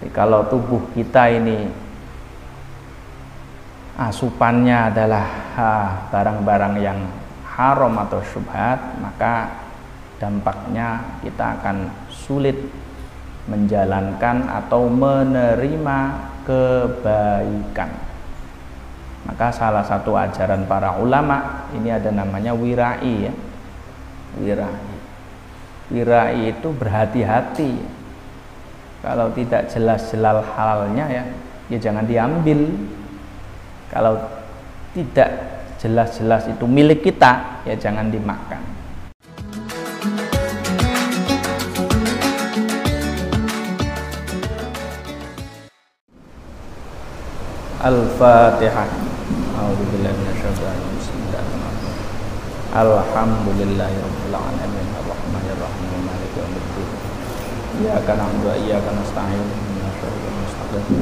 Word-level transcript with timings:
Jadi 0.00 0.16
kalau 0.16 0.48
tubuh 0.48 0.80
kita 0.96 1.28
ini 1.28 1.68
asupannya 4.00 4.88
adalah 4.88 5.26
barang-barang 6.08 6.74
yang 6.80 7.04
haram 7.44 7.92
atau 8.00 8.24
syubhat, 8.24 8.80
maka 8.96 9.60
dampaknya 10.16 11.20
kita 11.20 11.60
akan 11.60 11.92
sulit 12.08 12.56
menjalankan 13.44 14.48
atau 14.48 14.88
menerima 14.88 15.98
kebaikan. 16.48 17.92
Maka 19.28 19.52
salah 19.52 19.84
satu 19.84 20.16
ajaran 20.16 20.64
para 20.64 20.96
ulama 20.96 21.68
ini 21.76 21.92
ada 21.92 22.08
namanya 22.08 22.56
wirai 22.56 23.28
ya. 23.28 23.34
Wirai. 24.40 24.88
Wirai 25.92 26.56
itu 26.56 26.72
berhati-hati 26.72 27.99
kalau 29.00 29.32
tidak 29.32 29.64
jelas-jelas 29.72 30.44
halalnya 30.52 31.08
ya 31.08 31.24
ya 31.72 31.78
jangan 31.80 32.04
diambil. 32.04 32.68
Kalau 33.88 34.20
tidak 34.92 35.30
jelas-jelas 35.80 36.52
itu 36.52 36.64
milik 36.68 37.00
kita 37.00 37.64
ya 37.64 37.72
jangan 37.78 38.12
dimakan. 38.12 38.60
Al-Fatihah. 47.80 48.88
Alamin. 49.56 50.28
Arrahmanirrahim 52.70 54.10
Iyyaka 57.80 58.12
na'budu 58.12 58.52
wa 58.52 58.56
iyyaka 58.60 58.92
nasta'in 58.92 59.40
ihdinas 59.40 59.96
siratal 59.96 60.36
mustaqim 60.36 61.00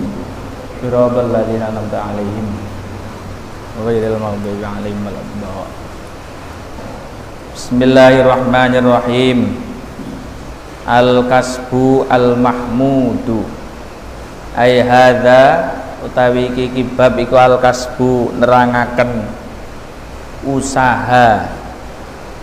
Siratal 0.78 1.30
ladzina 1.34 1.74
an'amta 1.74 1.98
'alaihim 1.98 2.46
ghairil 3.82 4.18
maghdubi 4.23 4.62
'alaihim 4.62 5.02
waladdallin 5.02 5.74
Bismillahirrahmanirrahim. 7.59 9.59
Al-kasbu 10.87 12.06
al-mahmudu. 12.06 13.43
Ai 14.54 14.79
hadza 14.79 15.74
utawi 16.06 16.54
iki 16.54 16.79
kibab 16.79 17.18
iku 17.18 17.34
al-kasbu 17.34 18.38
nerangaken 18.38 19.26
usaha 20.46 21.51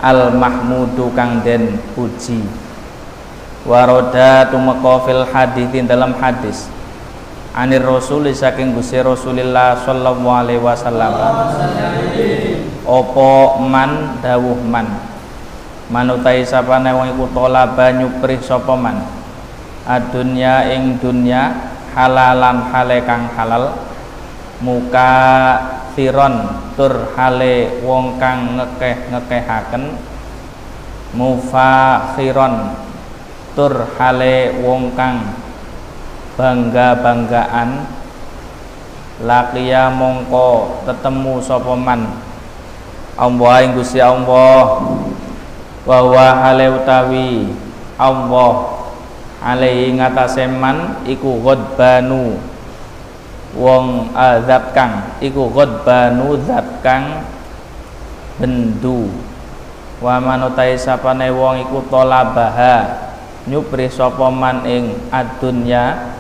al-mahmudu 0.04 1.16
kang 1.16 1.40
den 1.40 1.80
puji 1.96 2.65
waroda 3.66 4.48
tumeka 4.54 4.94
fil 5.04 5.26
hadis 5.28 5.68
dalam 5.90 6.14
hadis. 6.22 6.70
Anir 7.56 7.88
rasul 7.88 8.28
saking 8.36 8.76
Gusti 8.76 9.00
Rasulillah 9.00 9.80
sallallahu 9.80 10.28
alaihi 10.28 10.62
wasallam. 10.62 11.12
Opo 12.86 13.64
man 13.66 14.22
dawuh 14.22 14.60
man? 14.60 14.86
Manutai 15.88 16.44
sapane 16.44 16.92
wong 16.92 17.16
iku 17.16 17.26
tolaba 17.32 17.96
nyuprih 17.96 18.44
sapa 18.44 18.76
man? 18.76 19.08
Adunya 19.88 20.68
ing 20.76 21.00
dunya 21.00 21.72
halalan 21.96 22.70
hale 22.76 23.02
kang 23.08 23.32
halal. 23.34 23.72
Muka 24.60 25.12
firon 25.96 26.60
tur 26.76 27.16
hale 27.16 27.80
wong 27.88 28.20
kang 28.20 28.60
ngekeh 28.60 29.16
ngekehaken 29.16 29.96
mufakhiron 31.16 32.85
tur 33.56 33.88
hale 33.96 34.60
wong 34.60 34.94
kang. 34.94 35.34
Bangga-banggaan. 36.36 37.88
Laqiya 39.24 39.88
mongko 39.96 40.84
ketemu 40.84 41.40
sapa 41.40 41.74
man? 41.80 42.20
Allah 43.16 43.64
ing 43.64 43.72
Gusti 43.80 44.04
Allah. 44.04 44.84
Wa 45.88 46.28
hale 46.44 46.68
utawi 46.76 47.48
Allah 47.96 48.76
alaihi 49.40 49.96
ngatasé 49.96 50.52
man 50.52 51.00
iku 51.08 51.40
ghadbanu. 51.40 52.36
Wong 53.56 54.12
azab 54.12 54.76
kang 54.76 55.16
iku 55.24 55.48
ghadbanu 55.48 56.36
zat 56.44 56.84
kang 56.84 57.24
bendu. 58.36 59.08
Wa 60.04 60.20
manutai 60.20 60.76
sapane 60.76 61.32
wong 61.32 61.64
iku 61.64 61.88
tolabaha 61.88 63.06
nyupri 63.46 63.86
sapa 63.90 64.34
man 64.34 64.66
ing 64.66 65.10
adunya 65.14 66.14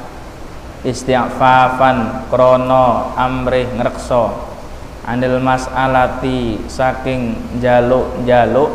istighfafan 0.85 2.29
krana 2.29 3.13
amrih 3.17 3.65
ngreksa. 3.73 4.53
Anil 5.05 5.37
mas'alati 5.37 6.65
saking 6.65 7.37
jaluk-jaluk 7.61 8.73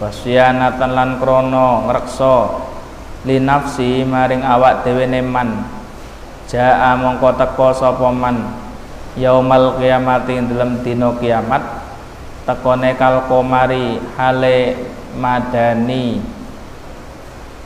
wasyanatan 0.00 0.92
lan 0.92 1.10
krana 1.20 1.88
ngreksa. 1.88 2.36
Li 3.28 3.38
nafsi 3.38 4.02
maring 4.02 4.42
awak 4.42 4.82
dhewe 4.82 5.06
man. 5.22 5.68
Jaa 6.48 6.96
mongko 6.98 7.36
teka 7.36 7.68
sapa 7.76 8.08
man. 8.10 8.64
Yaumal 9.12 9.76
kiamati 9.76 10.40
dalam 10.40 10.80
dina 10.80 11.12
kiamat 11.20 11.60
tekone 12.48 12.96
kal 12.96 13.28
komari 13.28 14.00
hale 14.16 14.72
madani 15.20 16.16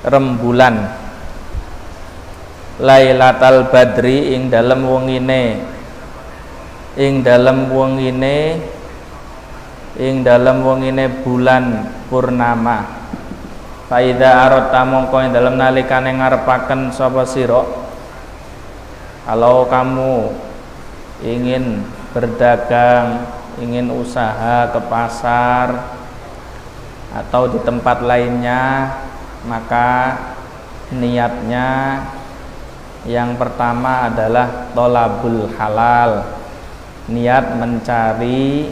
rembulan. 0.07 0.95
Lailatul 2.79 3.69
Badri 3.69 4.33
ing 4.39 4.49
dalem 4.49 4.87
wengine. 4.87 5.61
Ing 6.95 7.27
dalem 7.27 7.69
wengine. 7.69 8.63
Ing 9.99 10.23
dalem 10.23 10.63
wengine 10.63 11.11
bulan 11.27 11.91
purnama. 12.07 12.87
Faida 13.91 14.47
arot 14.47 14.71
tamongko 14.71 15.17
ing 15.27 15.31
dalem 15.35 15.59
nalikane 15.59 16.15
ngarepaken 16.15 16.95
sapa 16.95 17.27
sira? 17.27 17.63
Kalau 19.27 19.67
kamu 19.67 20.31
ingin 21.27 21.83
berdagang 22.15 23.27
ingin 23.57 23.89
usaha 23.89 24.69
ke 24.69 24.81
pasar 24.87 25.97
atau 27.11 27.49
di 27.49 27.59
tempat 27.65 28.05
lainnya 28.05 28.93
maka 29.47 30.19
niatnya 30.91 32.03
yang 33.07 33.39
pertama 33.39 34.11
adalah 34.11 34.75
tolabul 34.75 35.47
halal. 35.55 36.27
Niat 37.07 37.55
mencari 37.55 38.67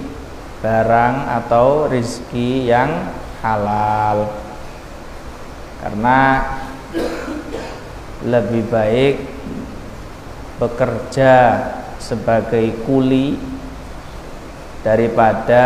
barang 0.59 1.17
atau 1.39 1.87
rizki 1.87 2.67
yang 2.67 3.15
halal. 3.39 4.27
Karena 5.79 6.43
lebih 8.27 8.67
baik 8.67 9.17
bekerja 10.59 11.35
sebagai 12.03 12.75
kuli 12.83 13.39
daripada 14.83 15.65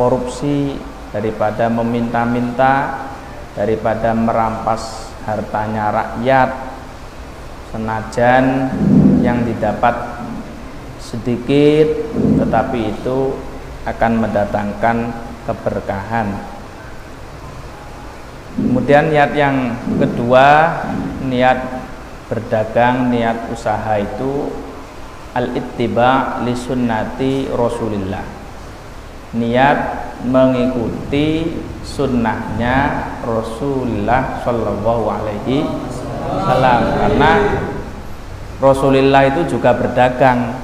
korupsi 0.00 0.80
daripada 1.12 1.68
meminta-minta 1.68 3.05
daripada 3.56 4.12
merampas 4.12 5.10
hartanya 5.24 5.88
rakyat 5.90 6.50
senajan 7.72 8.70
yang 9.24 9.42
didapat 9.48 9.96
sedikit 11.00 11.88
tetapi 12.14 12.94
itu 12.94 13.32
akan 13.88 14.12
mendatangkan 14.20 14.96
keberkahan. 15.48 16.28
Kemudian 18.56 19.12
niat 19.12 19.32
yang 19.32 19.76
kedua 20.00 20.78
niat 21.24 21.58
berdagang 22.28 23.08
niat 23.08 23.48
usaha 23.52 23.96
itu 24.00 24.52
al-ittiba 25.36 26.42
li 26.42 26.56
sunnati 26.56 27.52
rasulillah 27.52 28.35
niat 29.34 29.78
mengikuti 30.26 31.58
sunnahnya 31.82 33.08
Rasulullah 33.26 34.42
Shallallahu 34.42 35.04
Alaihi 35.10 35.66
Wasallam. 36.26 36.80
Karena 36.94 37.32
Rasulullah 38.62 39.22
itu 39.26 39.58
juga 39.58 39.74
berdagang. 39.74 40.58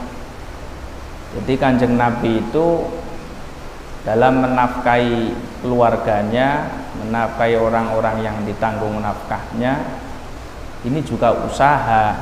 Jadi 1.33 1.53
kanjeng 1.57 1.97
Nabi 1.97 2.45
itu 2.45 2.87
dalam 4.03 4.43
menafkahi 4.43 5.33
keluarganya 5.63 6.67
menafkahi 6.93 7.55
orang-orang 7.55 8.21
yang 8.21 8.37
ditanggung 8.45 8.99
nafkahnya 9.01 10.03
ini 10.83 11.01
juga 11.07 11.33
usaha. 11.47 12.19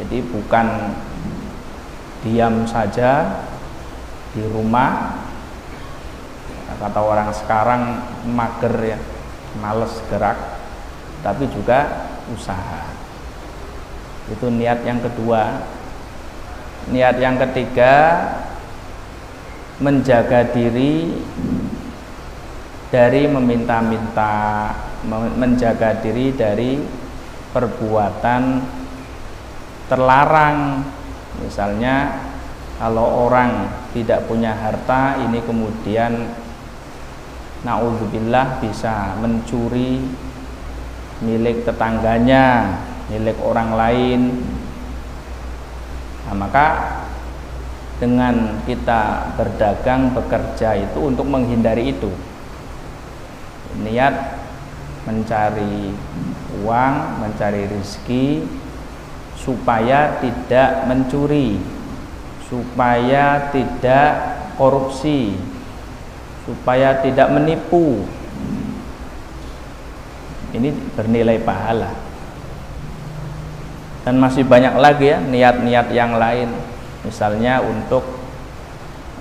Jadi 0.00 0.20
bukan 0.32 0.96
diam 2.24 2.64
saja 2.68 3.40
di 4.34 4.42
rumah. 4.46 5.22
Kata 6.80 7.00
orang 7.02 7.28
sekarang 7.36 7.82
mager 8.24 8.96
ya 8.96 8.98
males 9.60 9.92
gerak 10.08 10.38
tapi 11.20 11.44
juga 11.52 12.08
usaha. 12.32 12.88
Itu 14.30 14.48
niat 14.48 14.86
yang 14.86 15.02
kedua. 15.04 15.66
Niat 16.88 17.20
yang 17.20 17.36
ketiga 17.36 18.24
menjaga 19.80 20.48
diri 20.48 21.20
dari 22.88 23.28
meminta-minta 23.28 24.72
menjaga 25.36 26.00
diri 26.00 26.32
dari 26.32 26.80
perbuatan 27.52 28.42
terlarang. 29.88 30.84
Misalnya 31.40 32.20
kalau 32.76 33.28
orang 33.28 33.79
tidak 33.90 34.30
punya 34.30 34.54
harta 34.54 35.18
ini 35.26 35.42
kemudian 35.42 36.30
naudzubillah 37.66 38.62
bisa 38.62 39.18
mencuri 39.20 40.00
milik 41.20 41.68
tetangganya 41.68 42.78
milik 43.10 43.36
orang 43.42 43.74
lain. 43.74 44.20
Nah, 46.30 46.34
maka 46.38 46.66
dengan 48.00 48.62
kita 48.64 49.34
berdagang 49.36 50.16
bekerja 50.16 50.78
itu 50.78 50.98
untuk 51.02 51.26
menghindari 51.28 51.92
itu. 51.92 52.08
Niat 53.82 54.40
mencari 55.04 55.92
uang 56.62 56.94
mencari 57.20 57.66
rezeki 57.66 58.44
supaya 59.36 60.20
tidak 60.20 60.84
mencuri 60.86 61.56
supaya 62.50 63.48
tidak 63.54 64.10
korupsi. 64.58 65.38
Supaya 66.44 66.98
tidak 66.98 67.30
menipu. 67.30 68.02
Ini 70.50 70.74
bernilai 70.98 71.38
pahala. 71.46 71.94
Dan 74.02 74.18
masih 74.18 74.42
banyak 74.42 74.74
lagi 74.74 75.14
ya 75.14 75.22
niat-niat 75.22 75.94
yang 75.94 76.18
lain. 76.18 76.50
Misalnya 77.06 77.62
untuk 77.62 78.02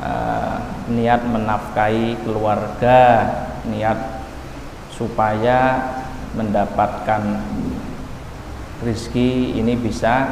uh, 0.01 0.57
niat 0.89 1.21
menafkahi 1.21 2.17
keluarga 2.25 3.29
niat 3.69 4.25
supaya 4.89 5.79
mendapatkan 6.33 7.45
rizki 8.81 9.53
ini 9.59 9.75
bisa 9.77 10.27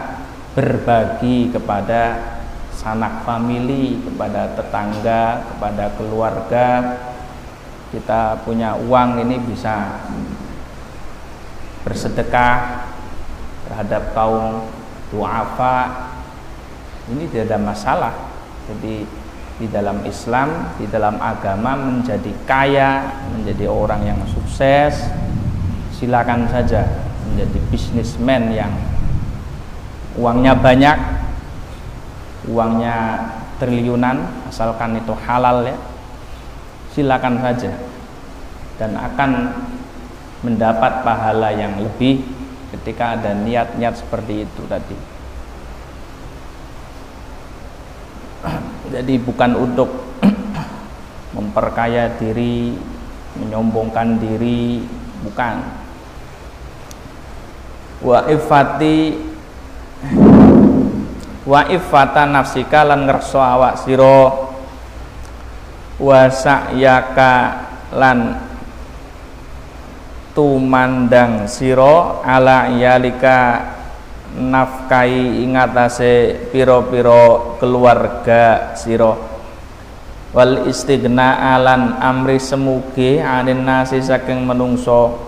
berbagi 0.57 1.53
kepada 1.53 2.36
sanak 2.87 3.27
famili 3.27 3.99
kepada 3.99 4.55
tetangga 4.55 5.43
kepada 5.51 5.91
keluarga. 5.99 6.67
Kita 7.91 8.39
punya 8.47 8.79
uang 8.79 9.27
ini 9.27 9.43
bisa 9.43 10.07
bersedekah 11.83 12.87
terhadap 13.67 14.15
kaum 14.15 14.71
duafa. 15.11 16.07
Ini 17.11 17.27
tidak 17.27 17.51
ada 17.51 17.59
masalah. 17.59 18.15
Jadi 18.71 19.03
di 19.57 19.67
dalam 19.67 20.07
Islam 20.07 20.71
di 20.79 20.87
dalam 20.87 21.19
agama 21.19 21.75
menjadi 21.75 22.31
kaya 22.47 23.03
menjadi 23.33 23.65
orang 23.65 24.05
yang 24.05 24.19
sukses 24.29 25.09
silakan 25.97 26.45
saja 26.45 26.85
menjadi 27.25 27.57
bisnismen 27.73 28.53
yang 28.53 28.69
uangnya 30.13 30.53
banyak 30.53 31.16
uangnya 32.47 33.27
triliunan 33.59 34.47
asalkan 34.47 34.95
itu 34.95 35.11
halal 35.27 35.67
ya 35.67 35.75
silakan 36.95 37.37
saja 37.43 37.75
dan 38.81 38.97
akan 38.97 39.53
mendapat 40.45 41.01
pahala 41.01 41.49
yang 41.53 41.77
lebih 41.81 42.21
ketika 42.73 43.17
ada 43.17 43.33
niat-niat 43.33 43.93
seperti 43.97 44.45
itu 44.45 44.63
tadi. 44.69 44.97
Jadi 48.87 49.13
bukan 49.19 49.51
untuk 49.57 49.89
memperkaya 51.35 52.15
diri, 52.15 52.77
menyombongkan 53.35 54.21
diri, 54.21 54.85
bukan. 55.25 55.55
Wa 57.97 58.29
ifati 58.29 59.26
wa 61.47 61.63
ifata 61.71 62.27
nafsika 62.27 62.83
lan 62.83 63.07
ngerso 63.07 63.39
awak 63.39 63.79
sira. 63.79 64.19
Wa 65.97 66.29
sa'yaka 66.29 67.33
lan 67.97 68.37
tumandang 70.37 71.49
siro 71.49 72.21
ala 72.21 72.69
iyalika 72.69 73.65
nafkai 74.37 75.41
ingatase 75.41 76.45
piro-piro 76.53 77.57
keluarga 77.57 78.77
siro 78.77 79.17
wal 80.37 80.69
istighna 80.69 81.57
alan 81.57 81.97
amri 81.97 82.37
semuge 82.37 83.17
anin 83.17 83.65
nasi 83.65 83.97
saking 84.03 84.45
menungso. 84.45 85.25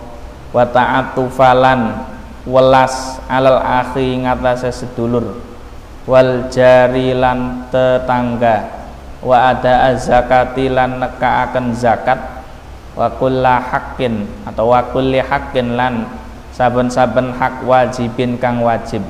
Wa 0.54 0.66
ta'atufalan 0.66 2.10
welas 2.46 3.18
alal 3.26 3.58
akhi 3.62 4.18
ingatase 4.22 4.70
sedulur 4.70 5.49
wal 6.04 6.48
jarilan 6.52 7.68
tetangga. 7.68 8.80
Wa 9.20 9.52
ada 9.52 9.92
azakati 9.92 10.72
lan 10.72 11.00
nekaaken 11.00 11.76
zakat. 11.76 12.40
Wa 12.96 13.12
kulla 13.16 13.60
haqqin 13.60 14.24
atau 14.44 14.72
wa 14.72 14.80
kulli 14.90 15.20
haqqin 15.20 15.76
lan 15.76 16.08
saben-saben 16.52 17.32
hak 17.36 17.64
wajibin 17.64 18.36
kang 18.36 18.60
wajib. 18.60 19.00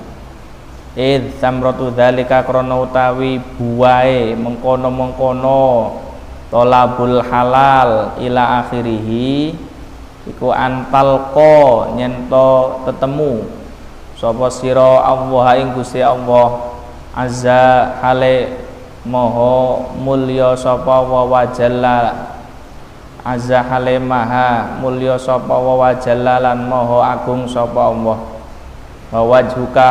Id 0.98 1.38
samratu 1.38 1.94
dzalika 1.94 2.42
krana 2.42 2.74
utawi 2.74 3.38
buahe 3.38 4.34
mengkono-mengkono 4.34 5.96
tolabul 6.50 7.22
halal 7.22 8.18
ila 8.18 8.66
akhirih 8.66 9.54
iku 10.26 10.48
antalqa 10.50 11.94
nyento 11.94 12.82
tetemu. 12.86 13.46
Sapa 14.18 14.52
sira 14.52 15.00
Allah 15.06 15.46
ing 15.62 15.72
Gusti 15.72 16.04
Allah 16.04 16.69
azza 17.20 18.00
hale 18.00 18.48
moho 19.04 19.92
mulya 20.00 20.56
sapa 20.56 21.04
wa 21.04 21.28
wajalla. 21.28 22.28
Azza 23.20 23.60
halemaha 23.60 24.80
mulya 24.80 25.20
sapa 25.20 25.52
wa 25.52 25.76
wajallalan 25.76 26.64
maha 26.64 27.20
agung 27.20 27.44
sapa 27.44 27.92
Allah. 27.92 28.18
Wa 29.12 29.44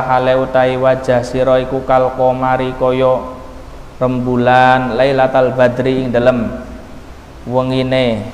hale 0.09 0.33
utai 0.33 0.73
wajah 0.81 1.21
sira 1.21 1.61
iku 1.61 1.85
kal 1.85 2.17
qamari 2.17 2.73
kaya 2.81 3.21
rembulan 4.01 4.97
lailatal 4.97 5.53
badri 5.53 6.01
ing 6.01 6.09
dalem 6.09 6.49
wengine. 7.45 8.25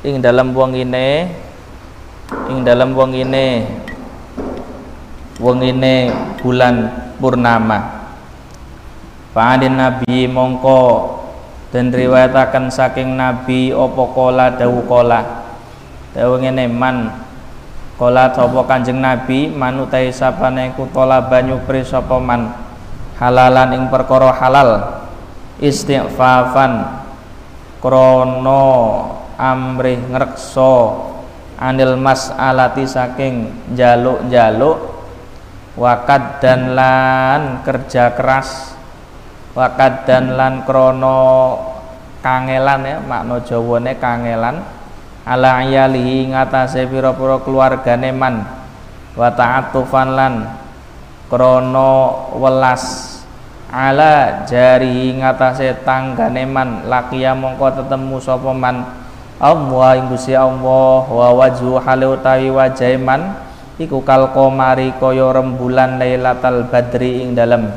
Ing 0.00 0.24
dalem 0.24 0.56
wengine. 0.56 1.28
Ing 2.48 2.64
dalem 2.64 2.96
wengine. 2.96 3.68
Wengine 5.36 6.08
bulan 6.40 7.03
purnama. 7.24 8.04
Fa'adin 9.32 9.80
Nabi 9.80 10.28
mongko. 10.28 11.16
Dan 11.72 11.88
riwayatakan 11.88 12.68
saking 12.68 13.16
Nabi 13.16 13.72
opo 13.72 14.12
kola 14.12 14.52
dawu 14.52 14.84
kola? 14.84 15.24
Dawu 16.12 16.36
ngene 16.36 16.68
man. 16.68 17.24
Kola 17.96 18.28
sapa 18.28 18.68
kanjeng 18.68 19.00
Nabi 19.00 19.48
manutai 19.48 20.12
sapane 20.12 20.76
kutola 20.76 21.24
banyu 21.24 21.64
pri 21.64 21.80
halalan 23.16 23.70
ing 23.72 23.82
perkara 23.88 24.36
halal. 24.36 24.70
Istighfafan. 25.64 27.02
Krono 27.80 28.64
amrih 29.34 29.98
ngrekso 30.08 30.76
anil 31.58 31.98
mas'alati 31.98 32.86
saking 32.86 33.50
jaluk-jaluk 33.74 34.93
wakad 35.74 36.38
dan 36.42 36.74
lan 36.74 37.62
kerja 37.66 38.14
keras. 38.14 38.74
Wakad 39.54 40.02
dan 40.06 40.34
lan 40.34 40.66
krono 40.66 41.54
kangelan 42.18 42.82
ya 42.82 42.98
makna 42.98 43.38
jawane 43.46 43.94
kangelan. 43.98 44.62
Ala 45.24 45.64
ayalihi 45.64 46.34
ngatasé 46.34 46.90
pira-pira 46.90 47.38
keluargane 47.40 48.10
man. 48.10 48.44
Wa 49.14 49.30
ta'atufan 49.30 50.08
lan 50.18 50.34
krono 51.30 51.92
welas. 52.34 53.14
Ala 53.70 54.42
jari 54.46 55.14
ngatasé 55.22 55.86
tanggane 55.86 56.44
man. 56.46 56.86
Lakiya 56.90 57.34
mongko 57.34 57.82
tetemu 57.82 58.18
sapa 58.18 58.50
man? 58.50 59.04
Allah 59.42 59.98
ing 59.98 60.06
Gusti 60.14 60.30
Allah 60.30 61.02
wa 61.10 61.28
wajhu 61.34 61.74
hale 61.82 62.06
utawi 62.06 62.54
wajahe 62.54 62.94
man 62.94 63.34
iku 63.80 64.06
kal 64.06 64.30
qamari 64.30 64.94
kaya 64.98 65.34
rembulan 65.34 65.98
lailatal 65.98 66.70
badri 66.70 67.22
ing 67.22 67.34
dalem. 67.34 67.70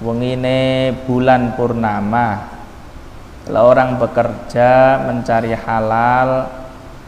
Wengine 0.00 0.92
bulan 1.04 1.52
purnama. 1.60 2.48
Kalau 3.44 3.68
orang 3.68 4.00
bekerja 4.00 5.02
mencari 5.04 5.52
halal 5.52 6.48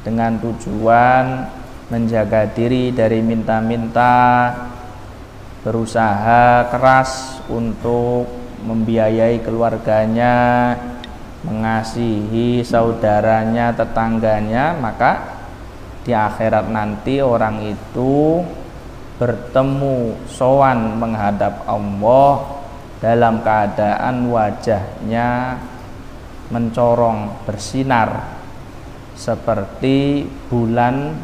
dengan 0.05 0.37
tujuan 0.43 1.49
menjaga 1.89 2.49
diri 2.53 2.93
dari 2.93 3.21
minta-minta 3.25 4.49
berusaha 5.63 6.69
keras 6.69 7.41
untuk 7.49 8.27
membiayai 8.65 9.41
keluarganya 9.41 10.35
mengasihi 11.43 12.63
saudaranya, 12.63 13.75
tetangganya, 13.75 14.79
maka 14.79 15.32
di 16.03 16.13
akhirat 16.15 16.67
nanti 16.71 17.23
orang 17.23 17.63
itu 17.63 18.43
bertemu 19.23 20.19
sowan 20.27 20.99
menghadap 20.99 21.63
Allah 21.67 22.63
dalam 22.99 23.43
keadaan 23.43 24.27
wajahnya 24.31 25.59
mencorong 26.51 27.47
bersinar 27.47 28.35
seperti 29.15 30.27
bulan 30.51 31.15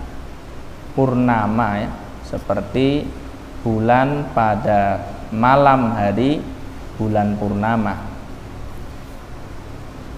purnama 0.95 1.69
ya 1.83 1.91
seperti 2.29 3.09
bulan 3.65 4.29
pada 4.37 5.01
malam 5.33 5.97
hari 5.97 6.45
bulan 7.01 7.35
purnama. 7.41 7.95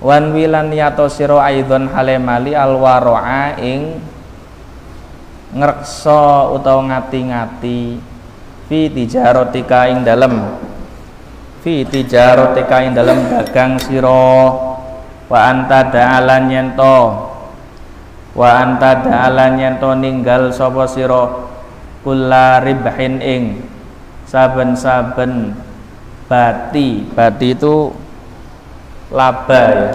Wan 0.01 0.33
wilan 0.33 0.73
yato 0.73 1.07
siro 1.13 1.39
aidon 1.39 1.93
halemali 1.93 2.57
alwaroa 2.57 3.61
ing 3.61 4.01
ngrekso 5.51 6.55
utawa 6.55 6.87
ngati-ngati 6.87 7.99
fi 8.71 8.87
tijarotika 8.87 9.91
ing 9.91 10.07
dalem. 10.07 10.47
Fi 11.61 11.83
tijarotika 11.83 12.87
ing 12.87 12.95
dalem 12.95 13.27
dagang 13.27 13.75
siro 13.83 14.55
wa 15.27 15.39
anta 15.51 15.91
da'alan 15.91 16.51
yento 16.51 16.99
wa 18.35 18.51
anta 18.63 19.03
da'alan 19.03 19.59
yento 19.59 19.91
ninggal 19.99 20.55
sapa 20.55 20.87
siro 20.87 21.51
kula 22.07 22.63
ribhin 22.63 23.19
ing 23.19 23.43
saben-saben 24.31 25.59
bati. 26.31 27.11
Bati 27.11 27.49
itu 27.59 27.91
laba 29.11 29.63
ya. 29.75 29.91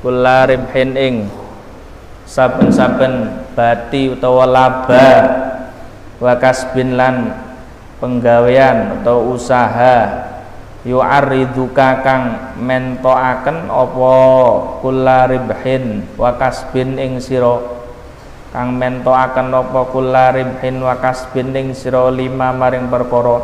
Kula 0.00 0.48
ribhin 0.48 0.94
ing 0.96 1.39
saben-saben 2.30 3.42
bati 3.58 4.14
utawa 4.14 4.46
laba 4.46 5.10
wa 6.22 6.32
kasbin 6.38 6.94
lan 6.94 7.34
penggawean 7.98 9.02
atau 9.02 9.34
usaha 9.34 10.30
yu'ariduka 10.86 12.06
kang 12.06 12.54
mentoaken 12.54 13.66
apa 13.66 14.14
kula 14.78 15.26
ribhin 15.26 16.06
wa 16.14 16.30
kasbin 16.38 16.96
ing 17.02 17.18
sira. 17.18 17.82
Kang 18.54 18.78
mentoaken 18.78 19.50
apa 19.50 19.80
kula 19.90 20.30
ribhin 20.30 20.78
wa 20.78 20.94
kasbin 21.02 21.50
ing 21.50 21.74
sira 21.74 22.14
lima 22.14 22.54
maring 22.54 22.86
perkara 22.86 23.42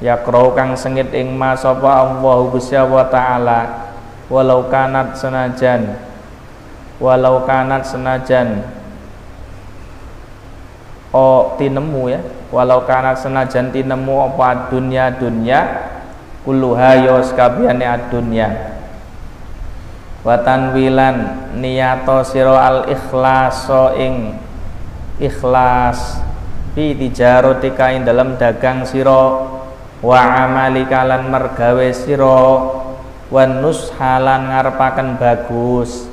yakrau 0.00 0.56
kang 0.56 0.74
sengit 0.74 1.12
ing 1.12 1.36
ma 1.36 1.52
sapa 1.54 2.08
Allah 2.08 2.36
Gusti 2.48 2.76
wa 2.76 3.04
taala 3.06 3.92
walau 4.32 4.66
kanat 4.72 5.16
senajan 5.20 6.13
walau 7.02 7.46
kanat 7.48 7.86
senajan. 7.86 8.66
Oh 11.14 11.54
tinemu 11.58 12.10
ya. 12.10 12.20
Walau 12.50 12.86
kanat 12.86 13.22
senajan 13.22 13.74
tinemu 13.74 14.34
apa 14.34 14.70
dunya 14.70 15.14
dunya 15.14 15.90
kulluha 16.44 17.00
ya 17.00 17.24
sakabehane 17.24 17.88
dunya 18.12 18.74
wa 20.24 20.40
tanwilan 20.40 21.52
niyato 21.56 22.24
sira 22.24 22.56
al 22.60 22.78
ikhlaso 22.88 23.96
ing 23.96 24.36
ikhlas 25.20 26.20
fi 26.72 26.96
tijarotika 26.96 27.92
ing 27.92 28.08
dalam 28.08 28.36
dagang 28.40 28.88
sira 28.88 29.44
wa 30.04 30.20
amalika 30.20 31.04
lan 31.04 31.28
mergawe 31.28 31.88
sira 31.92 32.40
wan 33.28 33.60
nushalan 33.60 34.52
ngarepaken 34.52 35.20
bagus 35.20 36.08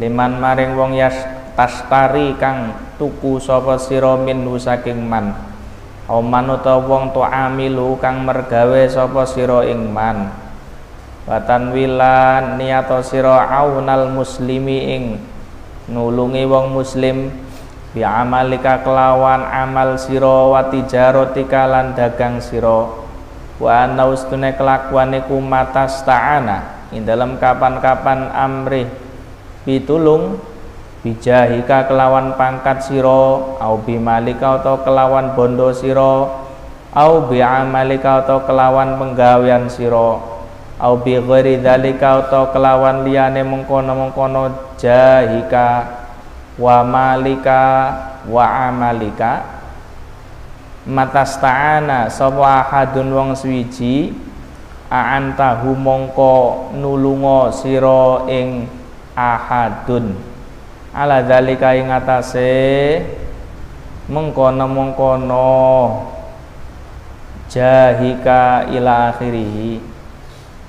liman 0.00 0.40
maring 0.40 0.80
wong 0.80 0.96
yas 0.96 1.12
tastari 1.52 2.32
kang 2.40 2.72
tuku 2.96 3.36
sapa 3.36 3.76
sira 3.76 4.16
minhu 4.16 4.56
saking 4.56 4.96
man. 5.04 5.36
Oman 6.08 6.56
utawa 6.56 6.80
wong 6.88 7.04
to 7.12 7.20
amilu 7.20 8.00
kang 8.00 8.24
mergawe 8.24 8.80
sapa 8.88 9.28
sira 9.28 9.68
ing 9.68 9.92
man. 9.92 10.32
Watan 11.28 11.76
wilan 11.76 12.56
niyato 12.56 13.04
sira 13.04 13.44
aunal 13.44 14.08
muslimi 14.08 14.78
ing 14.88 15.04
nulungi 15.92 16.48
wong 16.48 16.72
muslim 16.72 17.28
bi 17.92 18.00
amalika 18.00 18.80
kelawan 18.80 19.44
amal 19.44 20.00
sira 20.00 20.48
wa 20.48 20.64
tijarotika 20.72 21.68
lan 21.68 21.92
dagang 21.92 22.40
sira. 22.40 22.88
Wa 23.60 23.84
anna 23.84 24.08
ustune 24.08 24.56
kelakuan 24.56 25.12
iku 25.12 25.36
matasta'ana 25.36 26.88
ing 26.90 27.04
dalam 27.04 27.36
kapan-kapan 27.36 28.32
amrih 28.32 28.88
pitulung 29.70 30.42
bijahika 31.06 31.86
kelawan 31.86 32.34
pangkat 32.34 32.82
siro 32.82 33.54
au 33.62 33.78
bimalika 33.78 34.58
atau 34.58 34.82
kelawan 34.82 35.38
bondo 35.38 35.70
siro 35.70 36.26
au 36.90 37.30
bi'amalika 37.30 38.26
atau 38.26 38.42
kelawan 38.42 38.98
penggawean 38.98 39.70
siro 39.70 40.18
au 40.82 40.98
bi 40.98 41.22
ghairi 41.22 41.62
dzalika 41.62 42.26
atau 42.26 42.50
kelawan 42.50 43.06
liyane 43.06 43.46
mengkono-mengkono 43.46 44.74
jahika 44.74 45.86
wa 46.58 46.82
malika 46.82 47.62
wa 48.26 48.44
amalika. 48.66 49.60
Matasta'ana 50.88 52.08
sapa 52.08 52.64
ahadun 52.64 53.12
wong 53.12 53.30
suwiji 53.36 54.16
a'antahu 54.88 55.76
mongko 55.76 56.72
nulunga 56.80 57.52
sira 57.52 58.24
ing 58.32 58.79
ahadun. 59.20 60.16
Ala 60.96 61.22
dzalika 61.22 61.76
ing 61.76 61.92
atase 61.92 62.50
mengkono-mengkono 64.08 65.52
jahika 67.52 68.66
ila 68.72 69.12
akhirih. 69.14 69.84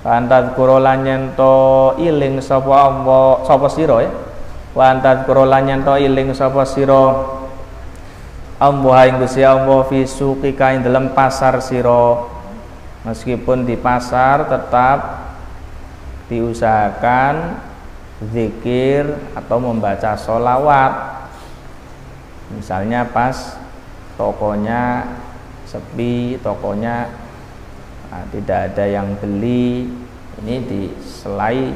Pantat 0.01 0.57
kurolan 0.57 1.05
nyento 1.05 1.93
iling 2.01 2.41
sapa 2.41 2.73
Allah 2.89 3.45
sapa 3.45 3.69
sira 3.69 3.97
ya. 4.03 4.11
Pantat 4.73 5.29
kurolan 5.29 5.63
nyento 5.65 5.95
iling 5.95 6.33
sapa 6.35 6.67
sira. 6.67 7.05
Allah 8.61 9.09
ing 9.09 9.17
Gusti 9.17 9.41
Allah 9.41 9.81
fi 9.89 10.05
suqika 10.05 10.77
ing 10.77 10.85
dalam 10.85 11.17
pasar 11.17 11.57
siro 11.65 12.29
meskipun 13.01 13.65
di 13.65 13.73
pasar 13.73 14.45
tetap 14.45 14.99
diusahakan 16.29 17.57
zikir 18.29 19.09
atau 19.33 19.57
membaca 19.57 20.13
solawat 20.13 21.25
misalnya 22.53 23.09
pas 23.09 23.57
tokonya 24.13 25.09
sepi 25.65 26.37
tokonya 26.43 27.09
nah, 28.13 28.23
tidak 28.29 28.75
ada 28.75 28.85
yang 28.85 29.17
beli 29.17 29.89
ini 30.41 30.55
diselai 30.69 31.73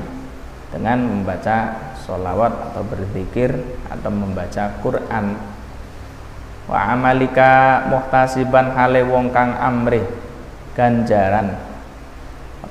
dengan 0.69 0.99
membaca 1.07 1.71
solawat 2.05 2.71
atau 2.71 2.83
berzikir 2.85 3.55
atau 3.89 4.11
membaca 4.13 4.75
Quran. 4.83 5.25
Wa 6.65 6.97
amalika 6.97 7.85
muhtasiban 7.89 8.73
hale 8.73 9.05
wong 9.05 9.29
kang 9.29 9.53
amrih 9.53 10.03
ganjaran 10.73 11.74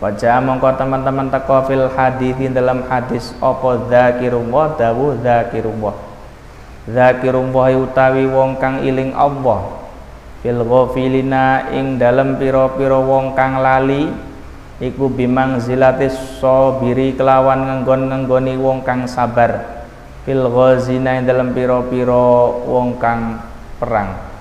apa 0.05 0.21
jaa 0.21 0.37
mongko 0.37 0.77
teman-teman 0.77 1.33
teko 1.33 1.65
fil 1.65 1.89
hadis 1.97 2.37
dalam 2.53 2.85
hadis 2.93 3.33
apa 3.41 3.89
zakirullah 3.89 4.77
dawu 4.77 5.17
zakirullah. 5.25 5.97
Zakirullah 6.85 7.73
utawi 7.73 8.29
wong 8.29 8.61
kang 8.61 8.85
iling 8.85 9.17
Allah. 9.17 9.65
Fil 10.45 10.61
ghafilina 10.61 11.73
ing 11.73 11.97
dalam 11.97 12.37
piro-piro 12.37 13.01
wong 13.01 13.33
kang 13.33 13.65
lali 13.65 14.13
iku 14.77 15.09
bimang 15.09 15.65
zilatis 15.65 16.13
sobiri 16.37 17.17
kelawan 17.17 17.65
ngenggon 17.65 18.13
ngenggoni 18.13 18.61
wong 18.61 18.85
kang 18.85 19.09
sabar. 19.09 19.89
Fil 20.29 20.53
ghazina 20.53 21.17
ing 21.17 21.25
dalam 21.25 21.57
piro-piro 21.57 22.61
wong 22.69 23.01
kang 23.01 23.41
perang. 23.81 24.34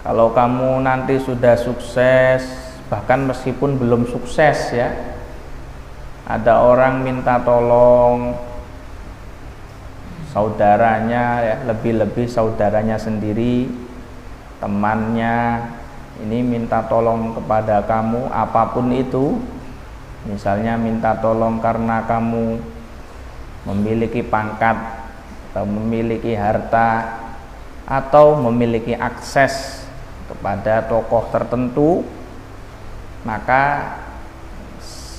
Kalau 0.00 0.32
kamu 0.32 0.80
nanti 0.80 1.20
sudah 1.20 1.60
sukses, 1.60 2.40
bahkan 2.88 3.28
meskipun 3.28 3.76
belum 3.76 4.08
sukses 4.08 4.72
ya, 4.72 4.88
ada 6.24 6.64
orang 6.64 7.04
minta 7.04 7.36
tolong 7.44 8.32
saudaranya 10.32 11.24
ya, 11.44 11.56
lebih-lebih 11.68 12.32
saudaranya 12.32 12.96
sendiri, 12.96 13.68
temannya 14.56 15.68
ini 16.24 16.44
minta 16.44 16.80
tolong 16.88 17.36
kepada 17.36 17.84
kamu 17.84 18.28
apa 18.32 18.72
pun 18.72 18.92
itu. 18.96 19.36
Misalnya 20.28 20.76
minta 20.76 21.16
tolong 21.16 21.60
karena 21.64 22.04
kamu 22.04 22.60
memiliki 23.68 24.20
pangkat 24.20 24.76
atau 25.52 25.64
memiliki 25.64 26.36
harta 26.36 27.20
atau 27.88 28.36
memiliki 28.38 28.92
akses 28.94 29.79
kepada 30.30 30.86
tokoh 30.86 31.26
tertentu 31.34 32.06
maka 33.26 33.94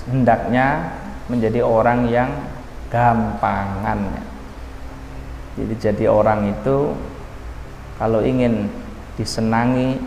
hendaknya 0.10 0.98
menjadi 1.30 1.62
orang 1.62 2.10
yang 2.10 2.32
gampangan. 2.90 4.00
Jadi 5.60 5.74
jadi 5.78 6.06
orang 6.10 6.50
itu 6.50 6.96
kalau 8.00 8.24
ingin 8.24 8.72
disenangi 9.20 10.00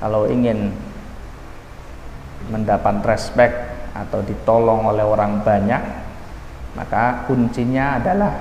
kalau 0.00 0.26
ingin 0.26 0.72
mendapat 2.48 3.04
respect 3.04 3.54
atau 3.92 4.24
ditolong 4.24 4.88
oleh 4.88 5.04
orang 5.04 5.42
banyak 5.44 5.82
maka 6.78 7.26
kuncinya 7.26 7.98
adalah 7.98 8.32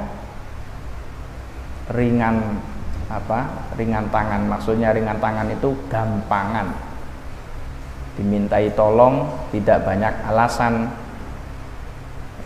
ringan 1.92 2.62
apa 3.08 3.72
ringan 3.80 4.12
tangan. 4.12 4.48
Maksudnya 4.48 4.92
ringan 4.92 5.20
tangan 5.20 5.48
itu 5.52 5.76
gampangan. 5.88 6.68
Dimintai 8.20 8.74
tolong 8.74 9.28
tidak 9.54 9.88
banyak 9.88 10.14
alasan. 10.28 10.92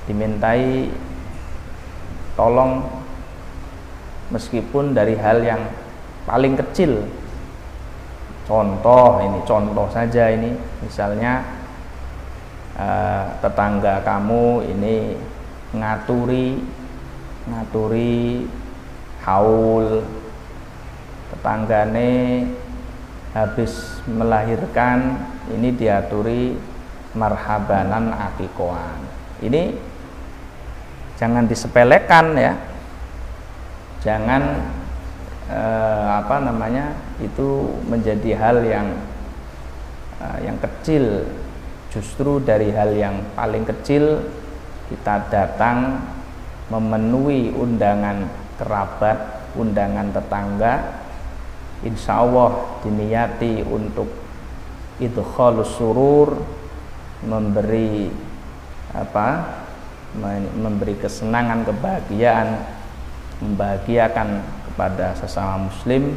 Dimintai 0.05 0.89
tolong 2.35 2.83
meskipun 4.29 4.93
dari 4.93 5.15
hal 5.17 5.41
yang 5.41 5.61
paling 6.25 6.55
kecil. 6.59 7.05
Contoh 8.45 9.23
ini 9.23 9.39
contoh 9.47 9.87
saja 9.89 10.27
ini. 10.29 10.51
Misalnya 10.83 11.45
uh, 12.75 13.25
tetangga 13.39 14.03
kamu 14.03 14.65
ini 14.75 15.15
ngaturi 15.71 16.59
ngaturi 17.47 18.43
haul 19.23 20.03
tetanggane 21.41 22.45
habis 23.33 23.97
melahirkan 24.05 25.17
ini 25.49 25.73
diaturi 25.73 26.53
marhabanan 27.17 28.13
akikoan 28.13 29.01
ini 29.41 29.73
jangan 31.17 31.49
disepelekan 31.49 32.37
ya. 32.37 32.53
Jangan 34.01 34.41
eh, 35.49 36.07
apa 36.21 36.41
namanya 36.41 36.93
itu 37.21 37.77
menjadi 37.89 38.37
hal 38.37 38.57
yang 38.61 38.87
eh, 40.21 40.37
yang 40.45 40.57
kecil. 40.61 41.25
Justru 41.89 42.41
dari 42.41 42.69
hal 42.71 42.93
yang 42.93 43.21
paling 43.33 43.65
kecil 43.65 44.25
kita 44.93 45.29
datang 45.29 46.05
memenuhi 46.69 47.51
undangan 47.51 48.29
kerabat 48.55 49.51
undangan 49.59 50.07
tetangga 50.15 51.00
insya 51.81 52.21
Allah 52.21 52.81
diniati 52.85 53.65
untuk 53.65 54.07
itu 55.01 55.21
surur 55.65 56.37
memberi 57.25 58.09
apa 58.93 59.27
memberi 60.61 60.99
kesenangan 60.99 61.65
kebahagiaan 61.65 62.49
membahagiakan 63.41 64.45
kepada 64.69 65.17
sesama 65.17 65.71
muslim 65.71 66.13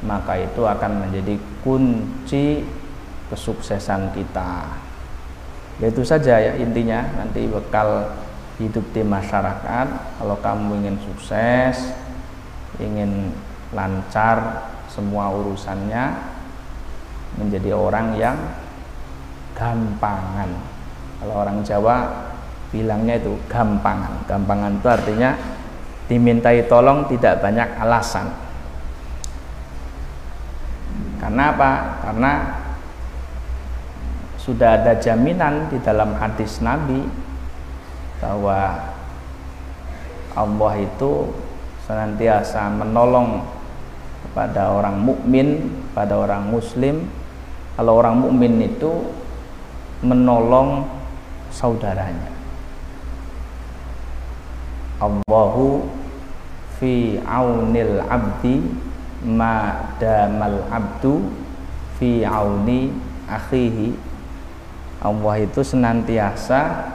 maka 0.00 0.40
itu 0.40 0.64
akan 0.64 1.06
menjadi 1.06 1.36
kunci 1.60 2.64
kesuksesan 3.28 4.16
kita. 4.16 4.80
Itu 5.80 6.04
saja 6.04 6.40
ya 6.40 6.52
intinya. 6.56 7.04
Nanti 7.20 7.44
bekal 7.48 8.16
hidup 8.60 8.84
di 8.92 9.04
masyarakat. 9.04 9.86
Kalau 10.20 10.36
kamu 10.40 10.84
ingin 10.84 10.96
sukses 11.04 11.92
ingin 12.80 13.32
lancar 13.76 14.66
semua 15.00 15.32
urusannya 15.32 16.04
menjadi 17.40 17.72
orang 17.72 18.20
yang 18.20 18.36
gampangan. 19.56 20.52
Kalau 21.24 21.34
orang 21.40 21.64
Jawa 21.64 21.96
bilangnya 22.68 23.16
itu 23.16 23.32
gampangan. 23.48 24.28
Gampangan 24.28 24.76
itu 24.76 24.88
artinya 24.92 25.30
dimintai 26.04 26.68
tolong 26.68 27.08
tidak 27.08 27.40
banyak 27.40 27.68
alasan. 27.80 28.28
Karena 31.16 31.56
apa? 31.56 31.72
karena 32.04 32.32
sudah 34.36 34.84
ada 34.84 35.00
jaminan 35.00 35.68
di 35.72 35.80
dalam 35.80 36.16
hadis 36.16 36.60
Nabi 36.60 37.08
bahwa 38.20 38.88
Allah 40.36 40.72
itu 40.80 41.28
senantiasa 41.84 42.72
menolong 42.72 43.59
kepada 44.26 44.72
orang 44.74 45.00
mukmin, 45.00 45.72
pada 45.96 46.16
orang 46.16 46.48
muslim. 46.48 47.08
Kalau 47.76 47.96
orang 47.96 48.20
mukmin 48.20 48.60
itu 48.60 49.08
menolong 50.04 50.84
saudaranya. 51.52 52.32
Allahu 55.00 55.88
fi 56.76 57.16
aunil 57.24 58.04
abdi 58.04 58.60
ma 59.24 59.88
damal 60.00 60.64
abdu 60.72 61.24
fi 62.00 62.24
auni 62.24 62.92
akhihi 63.28 63.92
Allah 65.00 65.44
itu 65.44 65.60
senantiasa 65.64 66.92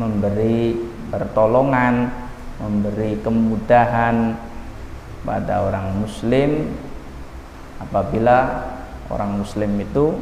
memberi 0.00 0.76
pertolongan 1.12 2.08
memberi 2.60 3.20
kemudahan 3.20 4.36
pada 5.24 5.64
orang 5.64 6.04
muslim 6.04 6.76
apabila 7.80 8.68
orang 9.08 9.40
muslim 9.40 9.72
itu 9.80 10.20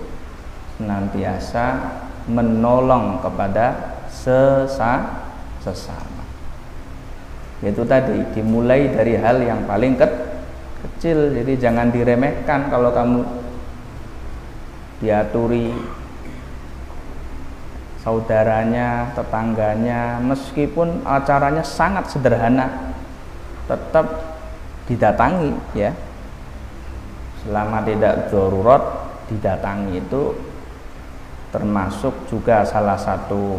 senantiasa 0.79 1.67
menolong 2.27 3.19
kepada 3.23 3.99
sesa 4.11 5.23
sesama. 5.63 6.23
Itu 7.63 7.87
tadi 7.87 8.19
dimulai 8.35 8.91
dari 8.91 9.15
hal 9.15 9.39
yang 9.43 9.67
paling 9.71 9.95
ke 9.95 10.07
kecil. 10.83 11.31
Jadi 11.31 11.53
jangan 11.63 11.95
diremehkan 11.95 12.67
kalau 12.67 12.91
kamu 12.91 13.23
diaturi 14.99 15.71
saudaranya, 18.03 19.15
tetangganya, 19.15 20.19
meskipun 20.19 21.07
acaranya 21.07 21.63
sangat 21.63 22.11
sederhana, 22.11 22.91
tetap 23.71 24.32
didatangi 24.87 25.53
ya. 25.77 25.93
Selama 27.43 27.83
tidak 27.83 28.31
darurat 28.31 28.83
didatangi 29.27 29.99
itu 29.99 30.35
termasuk 31.51 32.15
juga 32.31 32.63
salah 32.63 32.97
satu 32.97 33.59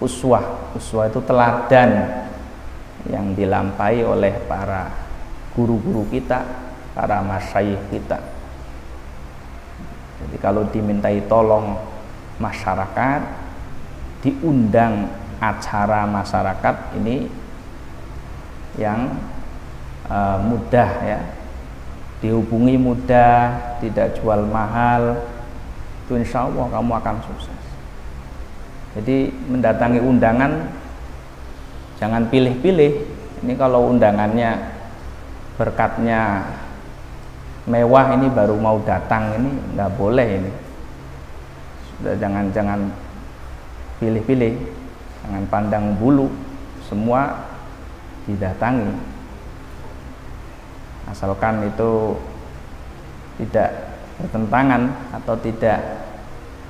uswah. 0.00 0.72
Uswah 0.76 1.08
itu 1.08 1.20
teladan 1.24 2.22
yang 3.08 3.32
dilampai 3.32 4.02
oleh 4.02 4.34
para 4.44 4.92
guru-guru 5.56 6.04
kita, 6.12 6.44
para 6.92 7.24
masyayikh 7.24 7.80
kita. 7.88 8.18
Jadi 10.20 10.36
kalau 10.40 10.68
dimintai 10.68 11.24
tolong 11.24 11.76
masyarakat, 12.36 13.20
diundang 14.20 15.08
acara 15.40 16.08
masyarakat 16.08 16.76
ini 16.96 17.28
yang 18.80 19.12
uh, 20.10 20.38
mudah 20.42 20.90
ya, 21.04 21.20
dihubungi 22.22 22.78
mudah, 22.78 23.78
tidak 23.82 24.18
jual 24.18 24.46
mahal, 24.48 25.20
itu 26.06 26.18
insya 26.18 26.46
Allah 26.46 26.66
kamu 26.70 26.92
akan 27.02 27.16
sukses. 27.26 27.62
Jadi 28.96 29.28
mendatangi 29.50 30.00
undangan 30.00 30.72
jangan 32.00 32.26
pilih-pilih. 32.32 32.92
Ini 33.44 33.52
kalau 33.60 33.92
undangannya 33.92 34.72
berkatnya 35.60 36.48
mewah 37.66 38.14
ini 38.14 38.30
baru 38.30 38.56
mau 38.56 38.78
datang 38.86 39.34
ini 39.36 39.50
nggak 39.74 39.90
boleh 39.98 40.28
ini 40.38 40.52
sudah 41.90 42.14
jangan 42.20 42.44
jangan 42.54 42.80
pilih-pilih 43.98 44.54
jangan 45.26 45.44
pandang 45.50 45.84
bulu 45.98 46.30
semua 46.86 47.42
didatangi 48.28 49.15
asalkan 51.10 51.66
itu 51.66 52.16
tidak 53.42 53.96
bertentangan 54.18 54.90
atau 55.12 55.34
tidak 55.38 55.78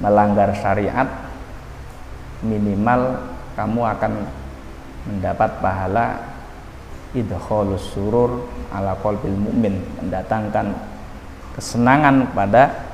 melanggar 0.02 0.52
syariat 0.52 1.08
minimal 2.44 3.16
kamu 3.56 3.80
akan 3.96 4.12
mendapat 5.08 5.50
pahala 5.62 6.06
idkhalus 7.16 7.96
surur 7.96 8.44
ala 8.74 8.92
qalbil 9.00 9.32
mu'min 9.32 9.80
mendatangkan 10.02 10.76
kesenangan 11.56 12.28
pada 12.36 12.92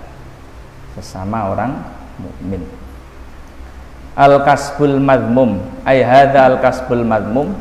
sesama 0.95 1.51
orang 1.51 1.83
mukmin. 2.21 2.63
Al 4.15 4.45
kasbul 4.45 5.01
madmum. 5.01 5.59
Ay 5.83 6.05
hadza 6.05 6.47
al 6.47 6.61
kasbul 6.61 7.03
madmum 7.03 7.57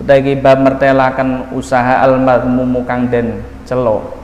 utawi 0.00 0.32
bab 0.40 0.64
mertelaken 0.64 1.52
usaha 1.52 2.00
al 2.00 2.16
madmumu 2.16 2.82
kang 2.88 3.12
den 3.12 3.44
celo. 3.68 4.16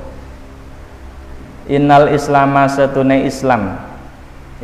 Innal 1.68 2.10
islama 2.16 2.64
setune 2.66 3.28
Islam. 3.28 3.76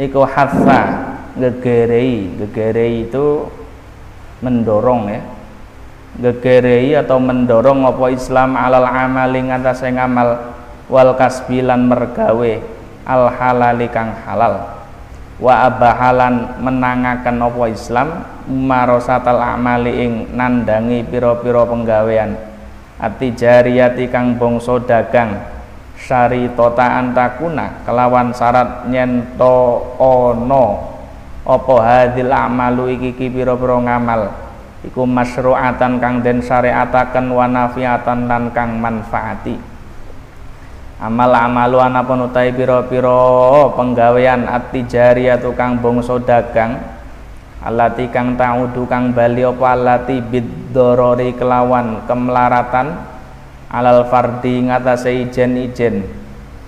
Iku 0.01 0.25
hatha 0.25 1.12
gegerei 1.37 2.33
gegerei 2.40 3.05
itu 3.05 3.44
mendorong 4.40 5.03
ya. 5.12 5.22
Gegerei 6.16 6.96
atau 6.96 7.20
mendorong 7.20 7.88
apa 7.88 8.05
Islam 8.12 8.57
alal 8.57 8.88
amali 8.88 9.40
ngatasé 9.48 9.92
ngamal 9.92 10.57
wal 10.88 11.12
kasbilan 11.16 11.88
mergawe 11.88 12.53
al 13.05 13.25
halali 13.37 13.88
halal. 14.25 14.81
Wa 15.42 15.66
abahalan 15.66 16.62
menangaken 16.62 17.37
apa 17.42 17.62
Islam 17.68 18.09
marosatal 18.48 19.38
amali 19.38 19.92
ing 20.02 20.12
nandangi 20.35 21.05
pira-pira 21.07 21.66
penggawean. 21.66 22.35
Ati 23.02 23.35
jariyati 23.35 24.07
kang 24.09 24.38
bangsa 24.38 24.78
dagang 24.83 25.42
syari 25.98 26.50
tota 26.55 27.02
antakuna 27.02 27.83
kelawan 27.87 28.35
syarat 28.35 28.87
nyento 28.87 29.94
ono. 29.98 30.94
Opo 31.42 31.83
hadil 31.83 32.31
amalu 32.31 32.94
iki 32.94 33.18
iki 33.18 33.26
pira-pira 33.26 33.78
ngamal? 33.83 34.31
Iku 34.83 35.07
masyru'atan 35.07 35.98
kang 36.02 36.22
den 36.22 36.42
syariataken 36.42 37.31
wa 37.31 37.46
nafiatan 37.50 38.26
kang 38.55 38.78
manfaati. 38.78 39.59
Amal 41.02 41.35
amalu 41.35 41.83
anapun 41.83 42.31
utai 42.31 42.55
pira-pira 42.55 43.18
penggawean 43.74 44.46
at-tijariyatu 44.46 45.50
kang 45.59 45.83
bangsa 45.83 46.14
dagang 46.22 46.78
alati 47.62 48.11
kang 48.11 48.35
ta'udu 48.35 48.85
kang 48.90 49.14
bali 49.14 49.46
apa? 49.46 49.79
Alati 49.79 50.20
kelawan 51.38 52.05
kemlaratan 52.11 52.87
alal 53.72 54.05
fardi 54.11 54.68
ngatasé 54.68 55.25
ijen-ijen 55.25 56.05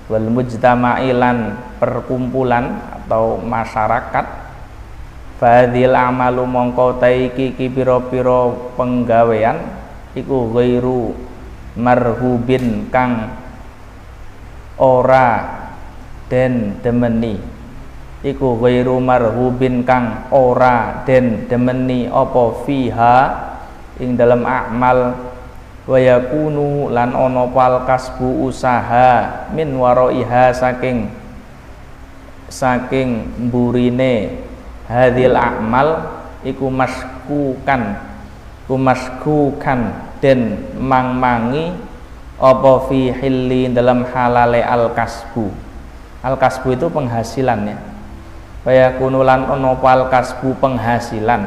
wal 0.09 0.27
mujtama'ilan 0.31 1.59
perkumpulan 1.83 2.81
atau 3.05 3.43
masyarakat. 3.43 4.47
Fadil 5.35 5.99
amalu 5.99 6.47
mongko 6.47 7.03
taiki 7.03 7.59
ki 7.59 7.67
pira-pira 7.75 8.55
penggawean 8.79 9.59
iku 10.15 10.47
ghairu 10.55 11.11
marhubin 11.75 12.87
kang 12.87 13.35
ora 14.79 15.43
den 16.31 16.79
demeni 16.83 17.54
iku 18.25 18.57
ghairu 18.57 18.97
marhubin 19.05 19.85
kang 19.85 20.33
ora 20.33 21.05
den 21.05 21.45
demeni 21.45 22.09
apa 22.09 22.65
fiha 22.65 23.17
ing 24.01 24.17
dalam 24.17 24.49
amal. 24.49 25.13
Wa 25.85 26.01
yakunu 26.01 26.89
lan 26.89 27.13
ana 27.13 27.45
pal 27.53 27.85
kasbu 27.85 28.49
usaha 28.49 29.45
min 29.53 29.77
waraiha 29.77 30.57
saking 30.57 31.13
saking 32.49 33.29
burine 33.53 34.41
hadil 34.89 35.37
a'mal. 35.37 36.09
Iku 36.41 36.73
maskukan 36.73 38.01
ku 38.65 38.81
maskukan 38.81 39.93
den 40.25 40.57
mangmangi 40.81 41.77
apa 42.41 42.89
fi 42.89 43.13
hilli 43.13 43.69
dalam 43.69 44.09
halale 44.09 44.65
al 44.65 44.89
kasbu. 44.97 45.53
Al 46.25 46.41
kasbu 46.41 46.81
itu 46.81 46.89
penghasilannya 46.89 47.94
ya 48.73 48.97
kunulan 48.97 49.45
ono 49.45 49.77
pal 49.77 50.09
kasbu 50.09 50.57
penghasilan. 50.57 51.45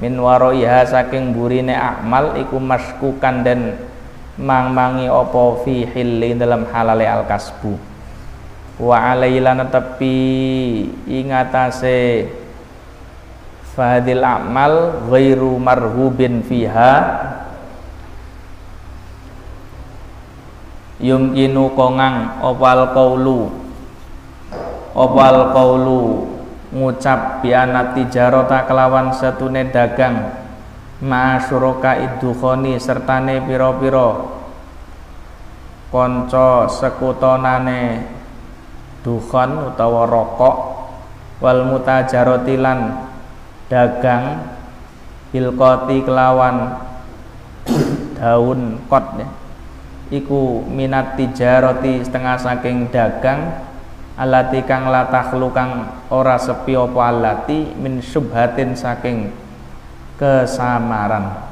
Min 0.00 0.16
waroiha 0.16 0.84
saking 0.84 1.32
burine 1.36 1.76
akmal 1.76 2.36
iku 2.40 2.60
maskukan 2.60 3.44
dan 3.44 3.80
mangmangi 4.36 5.08
opo 5.08 5.64
fi 5.64 5.88
hilli 5.88 6.36
dalam 6.36 6.68
halale 6.68 7.04
al 7.08 7.24
kasbu. 7.24 7.76
Wa 8.76 9.16
alailana 9.16 9.68
tepi 9.72 10.16
ingatase 11.08 12.28
fadil 13.72 14.24
amal 14.24 15.04
ghairu 15.08 15.56
marhubin 15.56 16.44
fiha. 16.44 16.92
Yumkinu 20.96 21.76
kongang 21.76 22.40
opal 22.40 22.92
kaulu 22.96 23.65
opal 24.96 25.52
kaulu 25.52 26.24
ngucap 26.72 27.44
biana 27.44 27.92
tijarota 27.92 28.64
kelawan 28.64 29.12
setune 29.12 29.68
dagang 29.68 30.32
ma 31.04 31.36
syuroka 31.36 32.00
iddukhoni 32.00 32.80
sertane 32.80 33.44
piro-piro 33.44 34.40
konco 35.92 36.64
sekutonane 36.72 38.08
dukhon 39.04 39.70
utawa 39.70 40.08
rokok 40.08 40.56
wal 41.44 41.68
mutajarotilan 41.68 43.04
dagang 43.68 44.48
bilkoti 45.30 46.00
kelawan 46.08 46.80
daun 48.16 48.80
kot 48.88 49.06
ya. 49.20 49.28
iku 50.08 50.64
minat 50.64 51.20
tijaroti 51.20 52.00
setengah 52.00 52.40
saking 52.40 52.88
dagang 52.88 53.68
alati 54.16 54.64
kang 54.64 54.88
latahlu 54.88 55.52
kang 55.52 55.92
ora 56.08 56.40
sepi 56.40 56.72
apa 56.72 57.00
alati 57.12 57.76
min 57.76 58.00
subhatin 58.00 58.72
saking 58.72 59.28
kesamaran. 60.16 61.44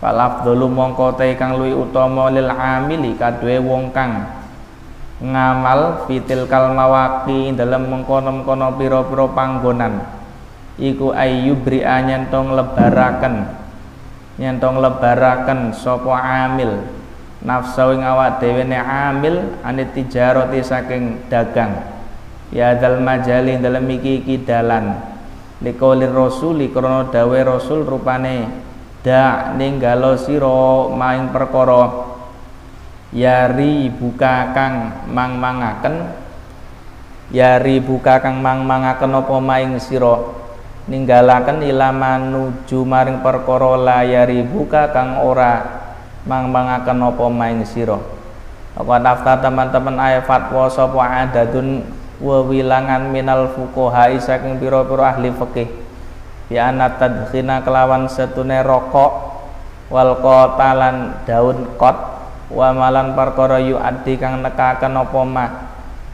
Falafdhulu 0.00 0.72
mongko 0.72 1.20
te 1.20 1.36
kang 1.36 1.60
luwi 1.60 1.76
utama 1.76 2.32
lil 2.32 2.48
amili 2.48 3.18
kadue 3.18 3.60
wong 3.60 3.92
kang 3.92 4.24
ngamal 5.18 6.06
fitil 6.06 6.46
kal 6.46 6.70
mawaki 6.72 7.50
dalam 7.52 7.90
mengkono-mengkono 7.90 8.78
pira-pira 8.78 9.26
panggonan. 9.34 9.94
Iku 10.78 11.10
ayyubri 11.10 11.82
nyentong 11.82 12.54
lebaraken 12.54 13.50
nyentong 14.38 14.78
lebaraken 14.78 15.74
sapa 15.74 16.14
amil 16.46 16.86
nafsu 17.42 17.94
ing 17.94 18.02
awak 18.02 18.42
ne 18.42 18.78
amil 18.78 19.58
anit 19.62 19.94
tijarati 19.94 20.58
saking 20.62 21.30
dagang. 21.30 21.78
Ya 22.48 22.72
dal 22.74 23.04
majali 23.04 23.60
dalam 23.60 23.84
iki 23.92 24.24
iki 24.24 24.40
dalan 24.42 24.96
liqaulir 25.60 26.14
rasuli 26.14 26.72
krana 26.72 27.12
dawe 27.12 27.38
rasul 27.44 27.84
rupane 27.84 28.48
da 29.04 29.52
ninggalo 29.54 30.16
sira 30.16 30.88
maing 30.90 31.28
perkara. 31.30 32.08
Yari 33.08 33.88
buka 33.88 34.52
kang 34.52 35.08
mang-mangaken. 35.08 36.12
Yari 37.32 37.80
buka 37.80 38.20
kang 38.20 38.40
mang-mangaken 38.44 39.16
apa 39.16 39.36
maing 39.40 39.80
sira? 39.80 40.16
Ninggalaken 40.88 41.64
ila 41.68 41.92
manuju 41.92 42.80
maring 42.84 43.20
perkara 43.20 43.76
layari 43.76 44.40
buka 44.40 44.88
kang 44.92 45.20
ora 45.20 45.77
mang-mangaken 46.28 47.08
apa 47.08 47.24
maing 47.32 47.64
sira? 47.64 47.96
Apa 48.76 49.00
daftar 49.00 49.42
teman-teman 49.42 49.96
ayat 49.98 50.28
fatwa 50.28 50.68
sapa 50.68 51.00
adadun 51.02 51.82
wewilangan 52.22 53.10
minal 53.10 53.50
fuqaha 53.56 54.14
saking 54.20 54.60
pira-pira 54.60 55.16
ahli 55.16 55.32
fikih 55.34 55.66
anna 56.54 56.94
tadkhina 57.00 57.64
kelawan 57.64 58.06
setune 58.06 58.60
rokok 58.62 59.12
wal 59.88 60.20
qatalan 60.20 61.16
daun 61.24 61.74
kot 61.80 61.96
wa 62.52 62.72
malan 62.76 63.16
perkara 63.16 63.60
yuaddi 63.60 64.20
kang 64.20 64.44
nekaken 64.44 64.94
apa 64.94 65.20
mah? 65.24 65.50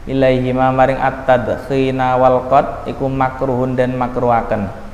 Ilaihi 0.05 0.53
maring 0.53 1.01
at-tadkhina 1.01 2.13
wal 2.21 2.45
qat 2.45 2.85
iku 2.85 3.09
makruhun 3.09 3.73
dan 3.73 3.97
makruhaken 3.97 4.84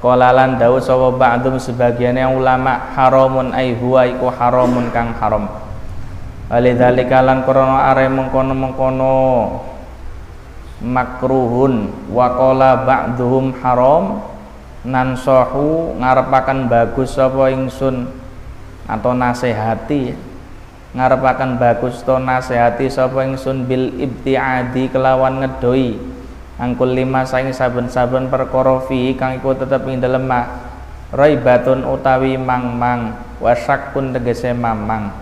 Qalalan 0.00 0.56
dawu 0.56 0.80
sapa 0.80 1.12
ba'dum 1.12 1.60
sebagiannya 1.60 2.24
ulama 2.32 2.96
haramun 2.96 3.52
ai 3.52 3.76
huwa 3.76 4.08
iku 4.08 4.32
haramun 4.32 4.88
kang 4.88 5.12
haram. 5.20 5.44
Walidzalika 6.48 7.20
lan 7.20 7.44
krana 7.44 7.92
are 7.92 8.08
mengkono-mengkono. 8.08 9.16
Makruhun 10.82 11.92
wa 12.08 12.26
qala 12.32 12.88
ba'dhum 12.88 13.52
haram 13.60 14.24
nan 14.82 15.14
sohu 15.14 15.94
ngarepaken 16.00 16.72
bagus 16.72 17.14
sapa 17.14 17.52
ingsun 17.52 18.08
atau 18.88 19.12
nasihati. 19.12 20.16
Ngarepaken 20.96 21.60
bagus 21.60 22.00
to 22.00 22.16
nasihati 22.16 22.88
sapa 22.88 23.28
ingsun 23.28 23.68
bil 23.68 23.92
ibtiadi 24.00 24.88
kelawan 24.88 25.44
ngedoi 25.44 25.96
angkul 26.60 26.92
lima 26.92 27.24
saing 27.24 27.52
saben-saben 27.52 28.28
perkara 28.28 28.80
fi 28.84 29.16
kang 29.16 29.40
iku 29.40 29.56
tetep 29.56 29.84
ing 29.88 30.00
dalem 30.00 30.28
ma 30.28 30.40
raibatun 31.12 31.84
utawi 31.84 32.40
mang-mang 32.40 33.16
pun 33.92 34.16
tegese 34.16 34.56
mamang 34.56 35.12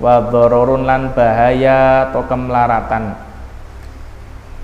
wa 0.00 0.16
dhararun 0.32 0.88
lan 0.88 1.12
bahaya 1.12 2.08
atau 2.08 2.24
kemlaratan. 2.24 3.28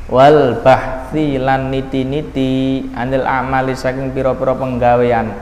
Wal 0.06 0.62
bahthi 0.62 1.36
lan 1.36 1.68
niti-niti 1.68 2.86
anil 2.94 3.26
amali 3.26 3.74
saking 3.76 4.14
pira-pira 4.14 4.54
penggawean. 4.56 5.34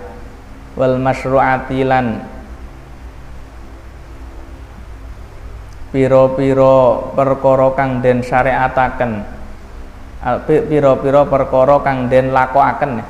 Wal 0.75 0.99
masyru'ati 0.99 1.81
lan 1.87 2.07
piro-piro 5.95 7.13
perkara 7.15 7.71
kang 7.79 8.03
den 8.03 8.27
syariataken 8.27 9.34
piro-piro 10.49 11.29
perkara 11.29 11.85
kang 11.85 12.09
den 12.09 12.33
lakokaken 12.33 13.05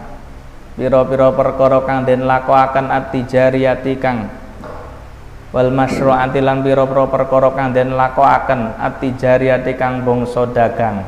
piro-piro 0.74 1.30
perkara 1.38 1.86
kang 1.86 2.02
den 2.02 2.26
lakokaken 2.26 2.90
at-tijariyati 2.90 3.94
kang 4.02 4.26
wal 5.54 5.70
masyru'ati 5.70 6.42
lan 6.42 6.66
piro-piro 6.66 7.06
perkara 7.06 7.54
kang 7.54 7.70
den 7.70 7.94
lakokaken 7.94 8.74
at-tijariyati 8.82 9.78
kang 9.78 10.02
bangsa 10.02 10.50
dagang. 10.50 11.06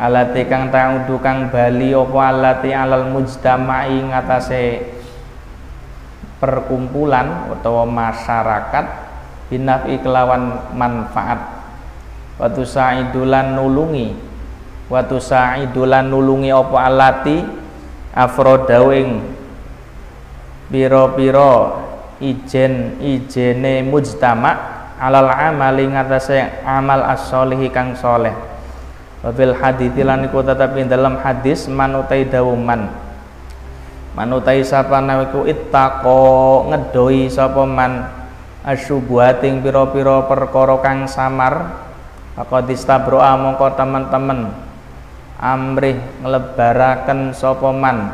Alati 0.00 0.48
kang 0.48 0.72
ta'udu 0.72 1.20
kang 1.20 1.52
bali 1.52 1.92
apa 1.92 2.20
alati 2.32 2.72
alal 2.72 3.12
mujtama'i 3.12 4.00
ngatasé 4.08 4.80
perkumpulan 6.40 7.52
atau 7.52 7.84
masyarakat 7.84 8.86
binafi 9.52 10.00
kelawan 10.00 10.72
manfaat. 10.72 11.36
Watu 12.40 12.64
sa'idulan 12.64 13.52
nulungi 13.52 14.29
watu 14.90 15.22
sa'idulan 15.22 16.10
nulungi 16.10 16.50
apa 16.50 16.76
alati? 16.90 17.38
Afrodawing 18.10 19.22
piro-piro 20.66 21.78
ijen 22.18 22.98
ijene 22.98 23.86
mujtama 23.86 24.50
alal 24.98 25.30
amali 25.30 25.86
ngatasé 25.86 26.66
amal 26.66 27.06
as-solihi 27.06 27.70
kang 27.70 27.94
soleh 27.94 28.34
wabil 29.22 29.54
hadithi 29.54 30.02
lan 30.02 30.26
iku 30.26 30.42
tetapi 30.42 30.90
dalam 30.90 31.22
hadis 31.22 31.70
manutai 31.70 32.26
dawuman. 32.26 32.90
Manutai 34.10 34.66
sapa 34.66 34.98
nawiku 34.98 35.46
ittaqo 35.46 36.66
ngedoi 36.66 37.30
sapa 37.30 37.62
man. 37.62 38.10
Asyubuhating 38.66 39.62
piro-piro 39.62 40.26
perkara 40.26 40.82
kang 40.82 41.06
samar. 41.06 41.78
Faqad 42.34 42.74
istabro'a 42.74 43.38
mongko 43.38 43.70
teman-teman 43.78 44.69
amrih 45.40 45.96
nglebaraken 46.20 47.32
sapa 47.32 47.72
man? 47.72 48.12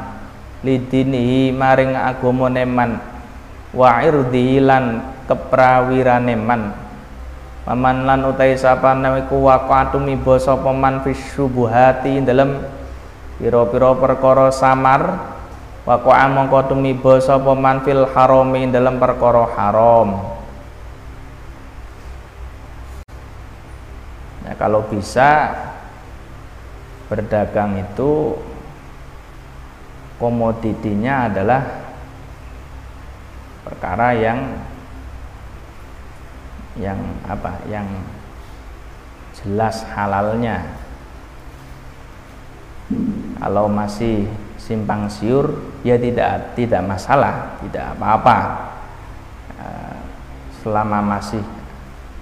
Lidinihi 0.63 1.51
maring 1.51 1.99
agamane 1.99 2.65
man. 2.65 3.03
Wa 3.75 4.01
irdihi 4.07 4.63
lan 4.63 5.03
keprawirane 5.27 6.39
man. 6.39 6.63
Paman 7.67 8.07
lan 8.07 8.23
utai 8.31 8.55
sapa 8.55 8.95
iku 9.27 9.51
waqatu 9.51 9.99
mibo 9.99 10.39
sapa 10.39 10.71
man 10.71 11.03
fis 11.03 11.19
syubuhati 11.35 12.23
dalam 12.23 12.63
pira-pira 13.43 13.91
perkara 13.99 14.55
samar. 14.55 15.35
Waqa 15.83 16.31
mongko 16.31 16.71
tumiba 16.71 17.19
sapa 17.19 17.59
man 17.59 17.83
fil 17.83 18.07
harami 18.11 18.71
dalam 18.71 19.03
perkara 19.03 19.51
haram. 19.55 20.39
Nah, 24.47 24.55
kalau 24.55 24.87
bisa 24.87 25.51
berdagang 27.07 27.79
itu 27.79 28.35
komoditinya 30.19 31.31
adalah 31.31 31.63
perkara 33.63 34.17
yang 34.17 34.41
yang 36.77 36.99
apa 37.25 37.63
yang 37.71 37.87
jelas 39.39 39.87
halalnya. 39.95 40.67
Kalau 43.37 43.67
masih 43.71 44.27
simpang 44.59 45.07
siur 45.11 45.79
ya 45.87 45.99
tidak 45.99 46.59
tidak 46.59 46.83
masalah 46.83 47.59
tidak 47.63 47.95
apa-apa. 47.97 48.39
Eh, 49.63 49.99
selama 50.63 50.99
masih 51.03 51.43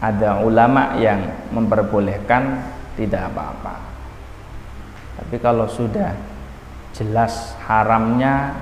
ada 0.01 0.45
ulama 0.45 1.01
yang 1.01 1.25
memperbolehkan 1.49 2.61
tidak 2.95 3.33
apa-apa 3.33 3.94
tapi 5.35 5.43
kalau 5.43 5.67
sudah 5.67 6.15
jelas 6.95 7.59
haramnya 7.67 8.55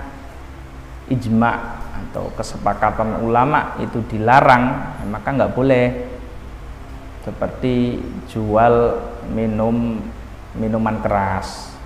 ijma 1.12 1.84
atau 2.00 2.32
kesepakatan 2.32 3.20
ulama 3.20 3.76
itu 3.76 4.00
dilarang 4.08 4.96
maka 5.12 5.36
nggak 5.36 5.52
boleh. 5.52 6.08
Seperti 7.28 8.00
jual 8.32 9.04
minum 9.36 10.00
minuman 10.56 10.96
keras. 11.04 11.76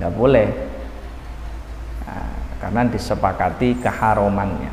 Nggak 0.00 0.12
boleh. 0.16 0.48
Nah, 2.08 2.32
karena 2.64 2.80
disepakati 2.88 3.76
keharumannya. 3.76 4.72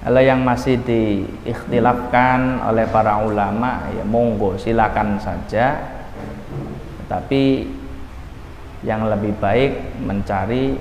Kalau 0.00 0.22
yang 0.24 0.40
masih 0.40 0.80
diikhtilafkan 0.80 2.64
oleh 2.64 2.88
para 2.88 3.20
ulama 3.20 3.84
ya 3.92 4.00
monggo 4.08 4.56
silakan 4.56 5.20
saja 5.20 5.97
tapi 7.08 7.66
yang 8.86 9.10
lebih 9.10 9.34
baik 9.42 9.98
mencari 10.04 10.78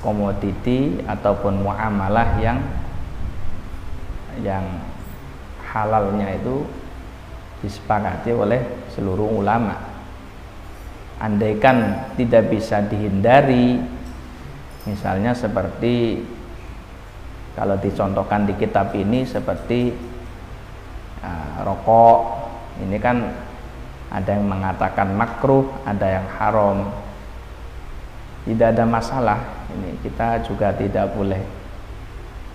komoditi 0.00 1.02
ataupun 1.02 1.66
muamalah 1.66 2.38
yang 2.38 2.58
yang 4.44 4.64
halalnya 5.66 6.36
itu 6.36 6.62
disepakati 7.64 8.30
oleh 8.30 8.60
seluruh 8.92 9.42
ulama. 9.42 9.74
Andaikan 11.16 12.12
tidak 12.14 12.52
bisa 12.52 12.84
dihindari 12.84 13.80
misalnya 14.84 15.32
seperti 15.32 16.20
kalau 17.56 17.80
dicontohkan 17.80 18.44
di 18.44 18.54
kitab 18.60 18.92
ini 18.92 19.24
seperti 19.24 19.96
uh, 21.24 21.64
rokok 21.64 22.18
ini 22.84 23.00
kan 23.00 23.32
ada 24.10 24.30
yang 24.30 24.46
mengatakan 24.46 25.10
makruh, 25.14 25.66
ada 25.82 26.06
yang 26.20 26.26
haram. 26.38 26.90
Tidak 28.46 28.68
ada 28.74 28.84
masalah. 28.86 29.66
Ini 29.74 29.98
kita 30.06 30.46
juga 30.46 30.70
tidak 30.70 31.10
boleh 31.12 31.42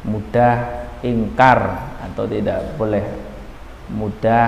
mudah 0.07 0.87
ingkar 1.03 1.59
atau 2.01 2.23
tidak 2.25 2.79
boleh 2.79 3.03
mudah 3.91 4.47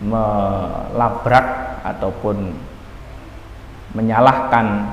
melabrak 0.00 1.46
ataupun 1.84 2.56
menyalahkan 3.92 4.88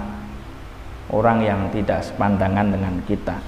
orang 1.10 1.39
yang 1.41 1.62
tidak 1.72 2.04
sepandangan 2.04 2.67
dengan 2.76 2.95
kita. 3.08 3.39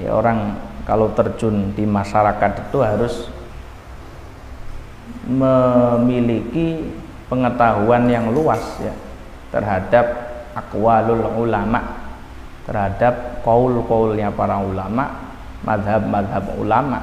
Ya, 0.00 0.10
orang 0.10 0.58
kalau 0.88 1.12
terjun 1.14 1.70
di 1.76 1.86
masyarakat 1.86 2.66
itu 2.66 2.78
harus 2.82 3.14
memiliki 5.24 6.84
pengetahuan 7.28 8.08
yang 8.08 8.30
luas 8.30 8.60
ya 8.80 8.92
terhadap 9.50 10.06
akwalul 10.54 11.24
ulama 11.40 12.04
terhadap 12.64 13.44
kaul-kaulnya 13.44 14.32
para 14.32 14.56
ulama 14.60 15.36
madhab-madhab 15.64 16.44
ulama. 16.56 17.00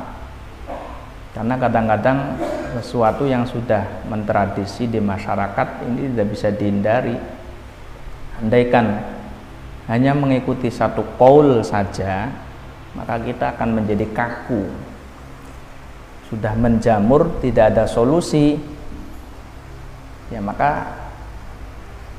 Karena 1.31 1.55
kadang-kadang 1.55 2.17
sesuatu 2.77 3.23
yang 3.23 3.47
sudah 3.47 4.03
mentradisi 4.09 4.89
di 4.89 4.99
masyarakat 4.99 5.87
ini 5.87 6.11
tidak 6.11 6.27
bisa 6.33 6.47
dihindari. 6.51 7.15
Andaikan 8.41 8.99
hanya 9.87 10.11
mengikuti 10.17 10.67
satu 10.67 11.05
kaul 11.15 11.61
saja 11.61 12.29
maka 12.91 13.21
kita 13.23 13.55
akan 13.55 13.81
menjadi 13.81 14.03
kaku 14.11 14.67
sudah 16.31 16.55
menjamur 16.55 17.43
tidak 17.43 17.75
ada 17.75 17.83
solusi. 17.83 18.55
Ya 20.31 20.39
maka 20.39 20.95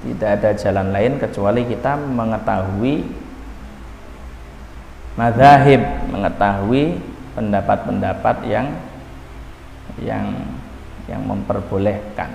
tidak 0.04 0.30
ada 0.36 0.50
jalan 0.52 0.92
lain 0.92 1.12
kecuali 1.16 1.64
kita 1.64 1.96
mengetahui 1.96 3.08
madhahib 5.16 5.80
mengetahui 6.12 7.00
pendapat-pendapat 7.32 8.36
yang 8.44 8.68
yang 10.04 10.28
yang 11.08 11.24
memperbolehkan. 11.24 12.28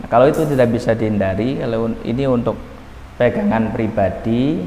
Nah, 0.00 0.08
kalau 0.08 0.28
itu 0.28 0.44
tidak 0.48 0.72
bisa 0.72 0.96
dihindari 0.96 1.60
kalau 1.60 1.92
ini 2.00 2.24
untuk 2.24 2.56
pegangan 3.20 3.72
pribadi 3.76 4.64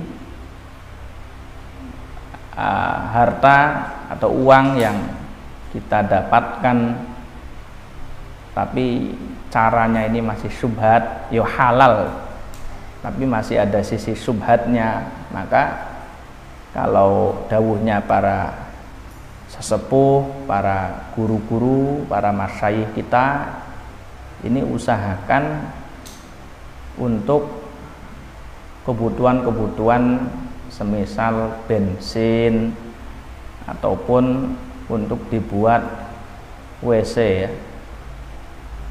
uh, 2.58 2.98
harta 3.14 3.60
atau 4.18 4.34
uang 4.34 4.82
yang 4.82 4.98
kita 5.70 6.02
dapatkan 6.02 6.98
tapi 8.58 9.14
caranya 9.54 10.10
ini 10.10 10.26
masih 10.26 10.50
subhat 10.50 11.30
yo 11.30 11.46
halal 11.46 12.28
tapi 13.08 13.24
masih 13.24 13.62
ada 13.62 13.80
sisi 13.86 14.18
subhatnya. 14.18 15.08
Maka 15.32 15.96
kalau 16.76 17.46
dawuhnya 17.48 18.04
para 18.04 18.68
sesepuh 19.48 20.44
para 20.44 21.08
guru-guru 21.16 22.04
para 22.12 22.36
masyayikh 22.36 22.92
kita 23.00 23.48
ini 24.44 24.60
usahakan 24.60 25.72
untuk 27.00 27.48
kebutuhan-kebutuhan 28.84 30.28
semisal 30.70 31.64
bensin 31.66 32.72
ataupun 33.68 34.56
untuk 34.88 35.20
dibuat 35.28 35.84
WC 36.80 37.16
ya. 37.46 37.52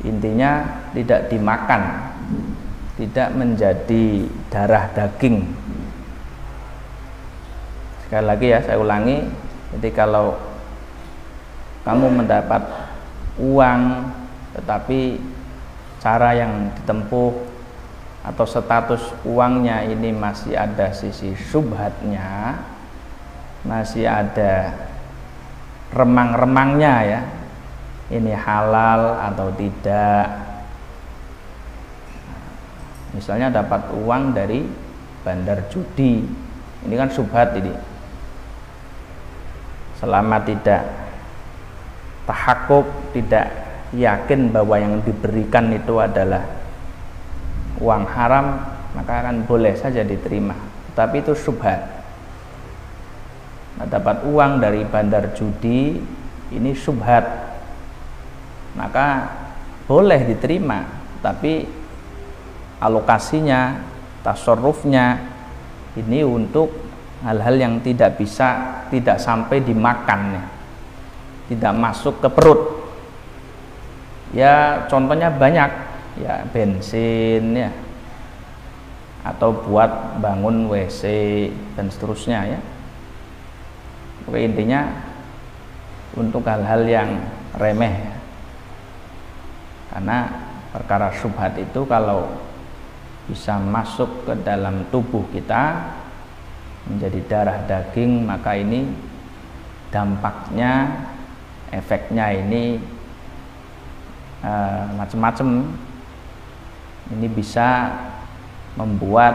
Intinya 0.05 0.83
tidak 0.93 1.33
dimakan, 1.33 2.12
tidak 3.01 3.33
menjadi 3.33 4.29
darah 4.53 4.93
daging. 4.93 5.41
Sekali 8.05 8.25
lagi 8.29 8.47
ya, 8.53 8.61
saya 8.61 8.77
ulangi. 8.77 9.25
Jadi 9.75 9.89
kalau 9.91 10.37
kamu 11.83 12.23
mendapat 12.23 12.62
uang 13.41 13.81
tetapi 14.57 15.21
cara 16.01 16.33
yang 16.33 16.73
ditempuh 16.81 17.46
atau 18.27 18.43
status 18.43 19.23
uangnya 19.23 19.87
ini 19.87 20.11
masih 20.11 20.59
ada 20.59 20.91
sisi 20.91 21.39
subhatnya 21.39 22.59
masih 23.67 24.07
ada 24.07 24.73
remang-remangnya 25.91 26.95
ya. 27.03 27.21
Ini 28.07 28.33
halal 28.39 29.19
atau 29.19 29.51
tidak? 29.59 30.31
Misalnya 33.11 33.51
dapat 33.51 33.91
uang 33.99 34.31
dari 34.31 34.62
bandar 35.27 35.67
judi. 35.67 36.23
Ini 36.87 36.95
kan 36.95 37.11
subhat 37.11 37.59
ini. 37.59 37.75
Selama 39.99 40.39
tidak 40.47 40.87
tahakuk 42.31 42.87
tidak 43.11 43.51
yakin 43.91 44.55
bahwa 44.55 44.79
yang 44.79 45.03
diberikan 45.03 45.75
itu 45.75 45.99
adalah 45.99 46.47
uang 47.81 48.05
haram 48.09 48.47
maka 48.97 49.12
akan 49.27 49.45
boleh 49.45 49.77
saja 49.77 50.01
diterima. 50.01 50.57
Tapi 50.97 51.21
itu 51.21 51.37
subhat. 51.37 51.81
Nah, 53.77 53.85
dapat 53.85 54.25
uang 54.25 54.65
dari 54.65 54.89
bandar 54.89 55.37
judi 55.37 56.01
ini 56.53 56.73
subhat. 56.73 57.25
Maka 58.77 59.07
boleh 59.85 60.25
diterima 60.25 60.85
tapi 61.21 61.65
alokasinya 62.81 63.81
tasarrufnya 64.25 65.21
ini 65.97 66.21
untuk 66.27 66.73
hal-hal 67.25 67.57
yang 67.57 67.75
tidak 67.81 68.21
bisa 68.21 68.85
tidak 68.93 69.17
sampai 69.17 69.65
dimakan 69.65 70.45
tidak 71.47 71.73
masuk 71.79 72.19
ke 72.19 72.29
perut. 72.29 72.61
Ya 74.35 74.85
contohnya 74.91 75.31
banyak 75.31 75.86
ya 76.20 76.44
bensin 76.50 77.57
ya. 77.57 77.70
Atau 79.26 79.52
buat 79.66 80.22
bangun 80.22 80.70
WC 80.70 81.02
dan 81.74 81.90
seterusnya 81.90 82.57
ya. 82.57 82.61
Oke 84.26 84.42
intinya 84.42 84.90
untuk 86.16 86.42
hal-hal 86.48 86.83
yang 86.88 87.11
remeh 87.57 87.94
ya. 87.94 88.14
karena 89.92 90.18
perkara 90.72 91.09
subhat 91.14 91.57
itu 91.57 91.88
kalau 91.88 92.29
bisa 93.26 93.57
masuk 93.59 94.29
ke 94.29 94.35
dalam 94.44 94.87
tubuh 94.92 95.24
kita 95.33 95.94
menjadi 96.87 97.20
darah 97.26 97.59
daging 97.66 98.22
maka 98.22 98.55
ini 98.55 98.87
dampaknya 99.90 101.02
efeknya 101.74 102.31
ini 102.31 102.79
uh, 104.44 104.87
macam-macam 104.94 105.48
ini 107.12 107.27
bisa 107.31 107.95
membuat 108.75 109.35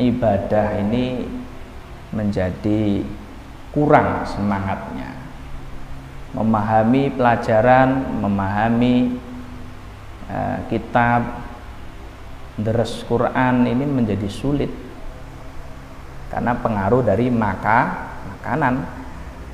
ibadah 0.00 0.80
ini 0.80 1.28
menjadi 2.10 3.04
kurang 3.70 4.26
semangatnya. 4.26 5.14
Memahami 6.30 7.10
pelajaran 7.10 8.22
memahami 8.22 9.18
uh, 10.30 10.58
kitab 10.70 11.42
deres 12.54 13.02
Quran 13.06 13.66
ini 13.66 13.82
menjadi 13.82 14.28
sulit 14.30 14.70
karena 16.30 16.54
pengaruh 16.54 17.02
dari 17.02 17.26
maka 17.28 18.10
makanan. 18.30 19.02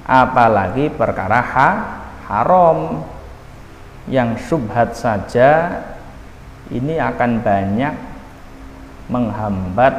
Apalagi 0.06 0.92
perkara 0.94 1.42
ha, 1.42 1.70
haram 2.30 3.02
yang 4.06 4.38
subhat 4.38 4.94
saja 4.94 5.82
ini 6.70 6.98
akan 6.98 7.42
banyak 7.42 7.94
menghambat 9.06 9.94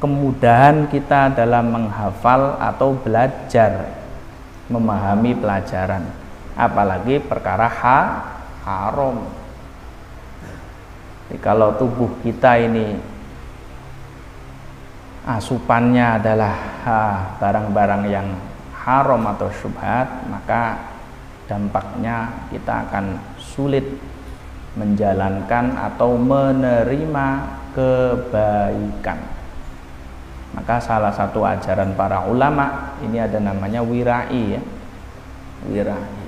kemudahan 0.00 0.88
kita 0.88 1.32
dalam 1.36 1.72
menghafal 1.72 2.56
atau 2.56 2.96
belajar 2.96 4.00
memahami 4.72 5.36
pelajaran. 5.36 6.08
Apalagi 6.56 7.20
perkara 7.20 7.68
ha, 7.68 8.00
haram. 8.64 9.28
Jadi 11.28 11.36
kalau 11.40 11.76
tubuh 11.78 12.10
kita 12.24 12.58
ini 12.58 12.98
asupannya 15.24 16.18
adalah 16.18 16.56
barang-barang 17.38 18.04
yang 18.08 18.28
haram 18.72 19.20
atau 19.36 19.52
subhat 19.52 20.08
maka 20.26 20.80
dampaknya 21.44 22.48
kita 22.48 22.88
akan 22.88 23.20
sulit 23.36 23.84
menjalankan 24.78 25.74
atau 25.74 26.14
menerima 26.14 27.26
kebaikan. 27.74 29.18
Maka 30.50 30.82
salah 30.82 31.14
satu 31.14 31.46
ajaran 31.46 31.94
para 31.94 32.26
ulama 32.26 32.98
ini 33.02 33.22
ada 33.22 33.38
namanya 33.38 33.82
wirai 33.82 34.58
ya. 34.58 34.62
Wirai. 35.70 36.18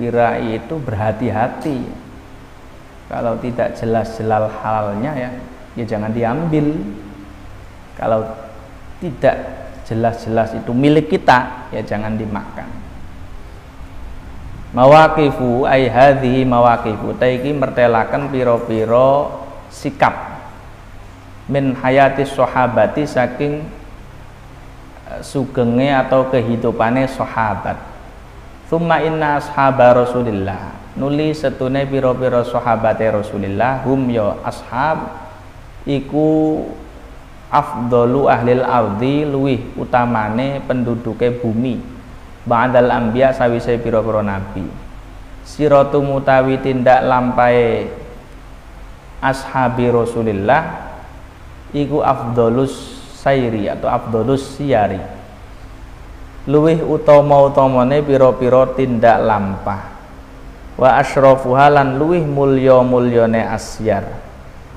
Wirai 0.00 0.48
itu 0.60 0.74
berhati-hati. 0.80 1.78
Kalau 3.08 3.40
tidak 3.40 3.76
jelas-jelas 3.76 4.52
halalnya 4.60 5.12
ya, 5.16 5.30
ya 5.76 5.84
jangan 5.88 6.12
diambil. 6.12 6.76
Kalau 7.96 8.24
tidak 9.00 9.36
jelas-jelas 9.88 10.52
itu 10.52 10.70
milik 10.76 11.08
kita, 11.08 11.68
ya 11.72 11.80
jangan 11.80 12.20
dimakan 12.20 12.77
mawaqifu 14.72 15.64
ai 15.64 15.88
hadhihi 15.88 16.44
mawaqifu. 16.44 17.16
Taiki 17.16 17.52
mertelakan 17.56 18.28
piro-piro 18.28 19.44
sikap. 19.72 20.40
Min 21.48 21.72
hayati 21.72 22.28
sahabati 22.28 23.08
saking 23.08 23.64
eh, 25.08 25.20
sugenge 25.24 25.88
atau 25.88 26.28
kehidupane 26.28 27.08
sahabat. 27.08 27.80
Thumma 28.68 29.00
inna 29.00 29.40
ashaba 29.40 29.96
Rasulillah. 29.96 30.92
Nuli 30.98 31.32
setune 31.32 31.88
piro-piro 31.88 32.44
sahabate 32.44 33.08
Rasulillah. 33.08 33.80
Hum 33.88 34.12
yo 34.12 34.36
ya 34.36 34.52
ashab 34.52 34.98
iku 35.88 36.60
afdalu 37.48 38.28
ahlil 38.28 38.60
ardi 38.60 39.24
luwih 39.24 39.72
utamane 39.80 40.60
penduduke 40.68 41.32
bumi 41.40 41.97
ba'dal 42.48 42.88
anbiya 42.88 43.36
sawise 43.36 43.76
pira-pira 43.76 44.24
nabi. 44.24 44.64
Siratu 45.44 46.00
mutawi 46.00 46.56
tindak 46.64 47.04
lampai 47.04 47.88
ashabi 49.20 49.92
Rasulillah 49.92 50.88
iku 51.76 52.00
afdolus 52.00 52.72
sairi 53.20 53.68
atau 53.68 53.92
afdolus 53.92 54.56
siyari. 54.56 55.00
Luwih 56.48 56.80
utama-utamane 56.80 58.00
pira-pira 58.00 58.72
tindak 58.72 59.20
lampah. 59.20 60.00
Wa 60.80 60.96
asyrafuha 61.02 61.68
lan 61.68 62.00
luwih 62.00 62.24
mulya-mulyane 62.24 63.44
asyar. 63.44 64.08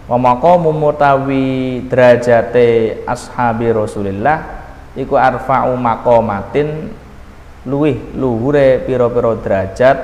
Wa 0.09 0.19
maqamu 0.19 0.75
mutawi 0.75 1.79
derajate 1.87 2.99
ashabi 3.07 3.71
Rasulillah 3.71 4.43
iku 4.97 5.15
arfa'u 5.15 5.77
maqamatin 5.79 6.91
luwih 7.65 8.17
luhure 8.17 8.81
piro-piro 8.85 9.37
derajat 9.37 9.97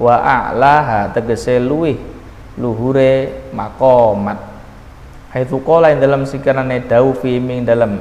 wa 0.00 0.16
a'laha 0.20 1.12
tegese 1.12 1.60
luwih 1.60 1.96
luhure 2.56 3.44
makomat. 3.52 4.38
Haitsu 5.32 5.60
qala 5.60 5.92
ing 5.92 6.00
dalam 6.00 6.24
sikirane 6.24 6.88
dau 6.88 7.12
fi 7.12 7.36
ming 7.36 7.68
dalam 7.68 8.00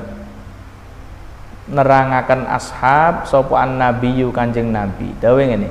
nerangaken 1.65 2.47
ashab 2.47 3.27
sapa 3.27 3.67
annabiyyu 3.67 4.31
kanjeng 4.31 4.71
nabi. 4.71 5.11
Dawe 5.19 5.41
ngene 5.43 5.67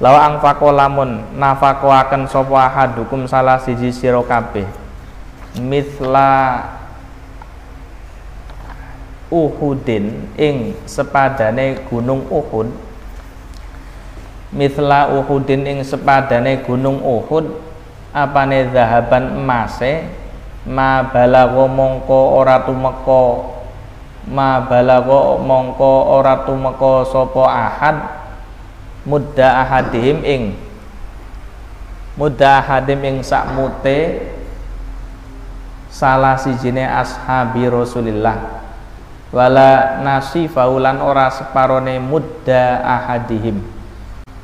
lawa 0.00 0.32
angfaqo 0.32 0.72
lamun 0.72 1.36
nafaqaken 1.36 2.28
sapa 2.28 2.68
ahadukum 2.68 3.28
salah 3.28 3.60
siji 3.60 3.92
sira 3.92 4.20
kabeh 4.24 4.64
mithla 5.60 6.64
Uhudin 9.30 10.26
ing 10.34 10.74
sepadane 10.90 11.86
gunung 11.86 12.26
Uhud. 12.26 12.66
Mithla 14.50 15.14
Uhudin 15.14 15.62
ing 15.70 15.78
sepadane 15.86 16.66
gunung 16.66 16.98
Uhud 16.98 17.54
apane 18.10 18.66
zahaban 18.74 19.38
emase? 19.38 20.02
Ma 20.66 21.06
balago 21.06 21.70
mongko 21.70 22.42
ora 22.42 22.66
tumeka. 22.66 23.54
Ma 24.26 24.66
balago 24.66 25.38
mongko 25.38 26.20
ora 26.20 26.42
tumeka 26.42 27.06
sapa 27.06 27.44
ahad? 27.46 27.96
Mudda 29.06 29.64
ahadihim 29.64 30.20
ing 30.26 30.42
mudda 32.20 32.60
ahadim 32.60 33.00
ing 33.00 33.16
sakmute 33.24 34.28
salah 35.88 36.36
sijine 36.36 36.84
ashabi 36.84 37.64
Rasulillah 37.64 38.59
wala 39.30 40.02
nasifaulan 40.02 40.98
ora 40.98 41.30
separone 41.30 42.02
mudda 42.02 42.82
ahadihim. 42.82 43.62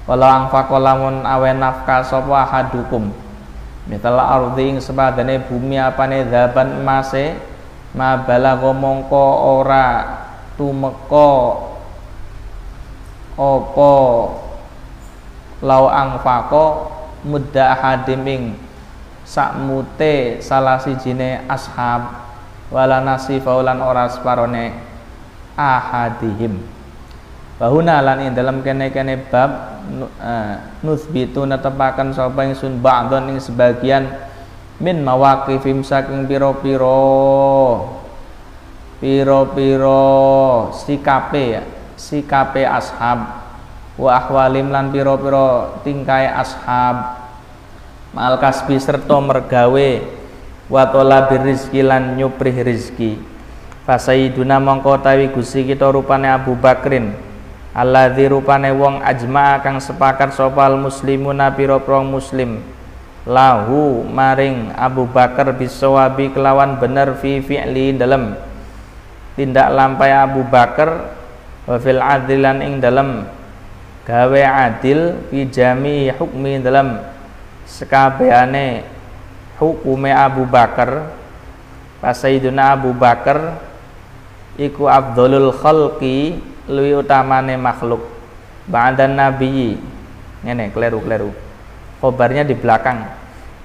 Walau 0.06 0.30
angfaqo 0.30 0.78
lamun 0.78 1.26
awe 1.26 1.50
nafkah 1.50 2.06
sapa 2.06 2.46
ahadukum. 2.46 3.10
Mital 3.90 4.18
ardi 4.18 4.74
ing 4.74 4.78
sepadane 4.82 5.42
bumi 5.46 5.78
apane 5.78 6.26
dhaban 6.26 6.82
emase 6.82 7.38
ma 7.94 8.18
balagha 8.18 8.70
mongko 8.74 9.26
ora 9.62 9.86
tumeka 10.58 11.30
apa 13.36 13.94
lau 15.62 15.84
angfaqo 15.90 16.66
mudda 17.26 17.78
hadiming 17.78 18.58
sakmute 19.26 20.38
salah 20.42 20.78
sijine 20.78 21.42
ashab 21.50 22.25
wala 22.70 22.98
nasifaulan 23.02 23.78
ora 23.78 24.10
separone 24.10 24.74
ahadihim. 25.54 26.58
Bahuna 27.56 28.04
lan 28.04 28.20
ing 28.20 28.36
dalam 28.36 28.60
kene-kene 28.60 29.32
bab 29.32 29.80
uh, 30.20 30.54
nuthbitu 30.84 31.48
netepaken 31.48 32.12
sapa 32.12 32.44
ingsun 32.44 32.84
ba'don 32.84 33.32
ing 33.32 33.38
sebagian 33.40 34.12
min 34.76 35.00
mawaqifim 35.00 35.80
saking 35.80 36.28
piro-piro 36.28 37.00
piro-piro 39.00 40.68
sikape 40.72 41.44
ya 41.56 41.62
sikape 41.96 42.68
ashab 42.68 43.40
wa 43.96 44.10
ahwalim 44.12 44.68
lan 44.68 44.92
piro-piro 44.92 45.80
tingkai 45.80 46.28
ashab. 46.28 47.24
Mal 48.12 48.36
kasbi 48.40 48.80
serta 48.80 49.16
mergawe 49.20 49.88
wa 50.66 50.86
talabir 50.90 51.42
rizki 51.42 51.82
lan 51.82 52.18
nyuprih 52.18 52.66
rizki 52.66 53.18
Fasaiduna 53.86 54.58
mongko 54.58 54.98
tawi 54.98 55.30
gusi 55.30 55.62
kita 55.62 55.86
rupane 55.94 56.26
Abu 56.26 56.58
Bakrin 56.58 57.14
alladzi 57.76 58.24
rupane 58.32 58.72
wong 58.72 59.04
ajma 59.04 59.60
kang 59.60 59.76
sepakat 59.76 60.32
sopal 60.32 60.80
muslimuna 60.80 61.52
pira-pira 61.52 62.00
muslim. 62.00 62.64
Lahu 63.26 64.06
maring 64.06 64.70
Abu 64.78 65.04
Bakar 65.04 65.50
bisawabi 65.52 66.30
kelawan 66.30 66.78
bener 66.78 67.18
fi 67.18 67.42
fi'li 67.42 67.98
dalam 67.98 68.38
tindak 69.34 69.68
lampai 69.74 70.14
Abu 70.14 70.46
Bakar 70.46 71.10
wa 71.66 71.76
fil 71.82 71.98
adilan 71.98 72.62
ing 72.62 72.78
dalam 72.78 73.26
gawe 74.06 74.42
adil 74.70 75.18
fi 75.26 75.42
jami 75.50 76.06
hukmi 76.14 76.62
dalam 76.62 77.02
sekabehane 77.66 78.86
hukume 79.56 80.12
Abu 80.12 80.44
Bakar 80.44 81.12
pas 82.00 82.16
Sayyidina 82.16 82.76
Abu 82.76 82.92
Bakar 82.92 83.56
iku 84.60 84.88
afdhalul 84.88 85.52
khalqi 85.52 86.40
luwi 86.68 86.92
utamane 86.96 87.56
makhluk. 87.56 88.02
Ba'dan 88.66 89.14
nabiyyi 89.14 89.78
ngene 90.42 90.74
kleru-kleru 90.74 91.30
khobarnya 92.02 92.42
di 92.42 92.54
belakang. 92.54 93.06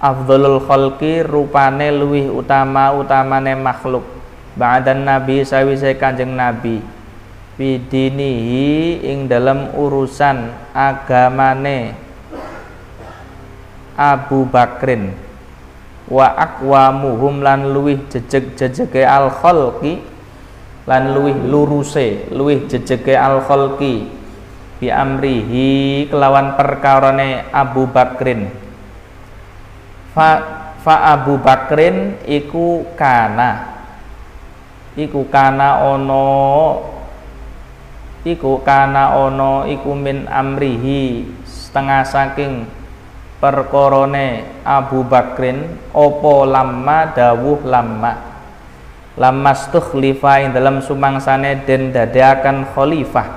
Afdhalul 0.01 0.65
khalqi 0.65 1.21
rupane 1.21 1.93
luwih 1.93 2.33
utama 2.33 2.89
utamane 2.97 3.53
makhluk. 3.53 4.05
Ba'dan 4.57 5.05
nabi 5.05 5.45
sawise 5.45 5.93
kanjeng 5.97 6.33
nabi. 6.33 6.81
Bidinihi 7.57 9.05
ing 9.05 9.29
dalam 9.29 9.69
urusan 9.77 10.49
agamane 10.73 11.93
Abu 13.93 14.49
Bakrin 14.49 15.13
wa 16.11 16.27
aqwamuhum 16.35 17.39
lan 17.39 17.71
luwih 17.71 18.03
jejeg-jejege 18.11 19.07
al 19.07 19.31
khalqi 19.31 20.03
lan 20.83 21.15
luwih 21.15 21.39
luruse 21.47 22.27
luwih 22.35 22.67
jejege 22.67 23.15
al 23.15 23.39
khalqi 23.47 24.19
bi 24.81 24.89
amrihi 24.89 26.09
kelawan 26.09 26.57
perkarane 26.57 27.45
Abu 27.53 27.85
Bakrin. 27.85 28.49
Fa, 30.17 30.29
fa 30.81 31.13
Abu 31.13 31.37
Bakrin 31.37 32.17
iku 32.25 32.89
kana. 32.97 33.69
Iku 34.97 35.29
kana 35.29 35.85
ono 35.85 36.27
iku 38.25 38.59
kana 38.65 39.15
ono 39.21 39.69
iku 39.69 39.93
min 39.95 40.25
amrihi 40.27 41.23
setengah 41.45 42.03
saking 42.03 42.65
perkorone 43.41 44.61
Abu 44.61 45.01
Bakrin 45.01 45.65
opo 45.91 46.45
lama 46.45 47.09
dawuh 47.09 47.65
lama 47.65 48.31
lamas 49.19 49.67
tukhlifa 49.73 50.39
ing 50.45 50.55
dalam 50.55 50.79
sumangsane 50.79 51.67
den 51.67 51.91
dadakan 51.91 52.63
khalifah. 52.71 53.27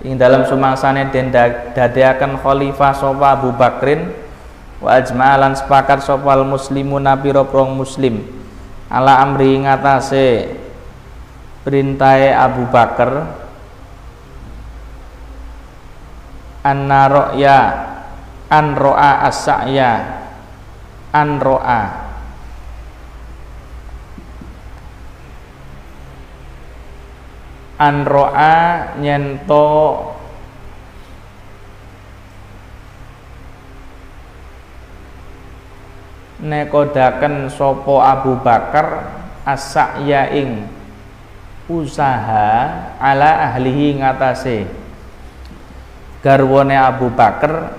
Ing 0.00 0.16
dalam 0.16 0.48
sumangsane 0.48 1.12
den 1.12 1.28
dadakan 1.76 2.40
khalifah 2.40 2.96
sapa 2.96 3.36
Abu 3.36 3.52
Bakrin 3.52 4.08
wa 4.80 4.96
ajma'alan 4.96 5.52
sepakat 5.52 6.00
sapa 6.00 6.40
muslimuna 6.40 7.20
pira-pira 7.20 7.68
muslim. 7.68 8.24
Ala 8.88 9.20
amri 9.22 9.60
ngatasé 9.60 10.56
perintahe 11.62 12.32
Abu 12.32 12.64
Bakar 12.72 13.39
anna 16.60 17.08
ro'ya 17.08 17.60
an 18.50 18.74
ro'a 18.76 19.24
as-sa'ya 19.30 20.20
an 21.14 21.42
ro'a. 21.42 21.82
Anroa 27.80 28.56
nyento. 29.00 29.68
Nekodaken 36.40 37.52
sopo 37.52 38.00
Abu 38.00 38.36
Bakar 38.40 39.12
asak 39.44 40.04
ing 40.08 40.68
usaha 41.68 42.48
ala 42.96 43.48
ahlihi 43.52 44.00
ngatase 44.00 44.79
garwane 46.20 46.76
Abu 46.76 47.12
Bakar 47.12 47.76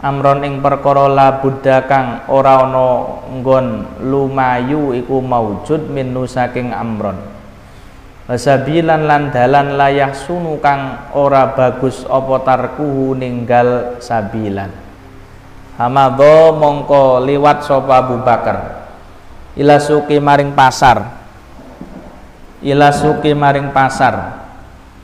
amron 0.00 0.44
ing 0.44 0.64
perkara 0.64 1.08
la 1.08 1.40
buddha 1.40 1.84
kang 1.84 2.24
ora 2.32 2.64
ana 2.64 3.20
nggon 3.40 4.00
lumayu 4.08 4.96
iku 4.96 5.20
maujud 5.20 5.92
min 5.92 6.12
saking 6.24 6.72
amron 6.72 7.30
Wasabilan 8.30 9.10
lan 9.10 9.34
dalan 9.34 9.74
layah 9.74 10.14
sunu 10.14 10.62
kang 10.62 11.10
ora 11.18 11.50
bagus 11.50 12.06
apa 12.06 12.38
tarkuhu 12.46 13.18
ninggal 13.18 13.98
sabilan. 13.98 14.70
Hamadho 15.74 16.54
mongko 16.54 17.26
liwat 17.26 17.66
sapa 17.66 18.06
Abu 18.06 18.22
Bakar. 18.22 18.86
Ila 19.58 19.82
suki 19.82 20.22
maring 20.22 20.54
pasar. 20.54 21.10
Ila 22.62 22.94
suki 22.94 23.34
maring 23.34 23.74
pasar. 23.74 24.46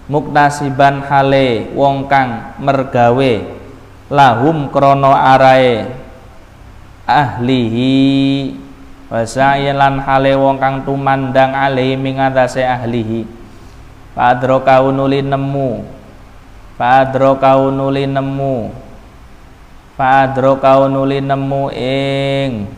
Muktasiban 0.06 1.02
hale 1.02 1.74
wong 1.74 2.06
kang 2.06 2.54
mergawe. 2.62 3.32
Lahum 4.06 4.70
krono 4.70 5.10
arae. 5.10 5.90
Ahlihi. 7.06 8.54
Wasa'ilan 9.10 10.02
hale 10.02 10.34
wong 10.38 10.58
kang 10.62 10.86
tumandang 10.86 11.54
alaihi 11.54 11.98
mingatase 11.98 12.62
ahlihi. 12.62 13.26
Padro 14.14 14.62
kau 14.62 14.94
nuli 14.94 15.26
nemu. 15.26 15.82
Padro 16.78 17.38
kau 17.42 17.74
nuli 17.74 18.06
nemu. 18.06 18.70
Padro 19.98 20.60
kau 20.62 20.86
nuli 20.86 21.18
nemu 21.24 21.72
ing 21.74 22.68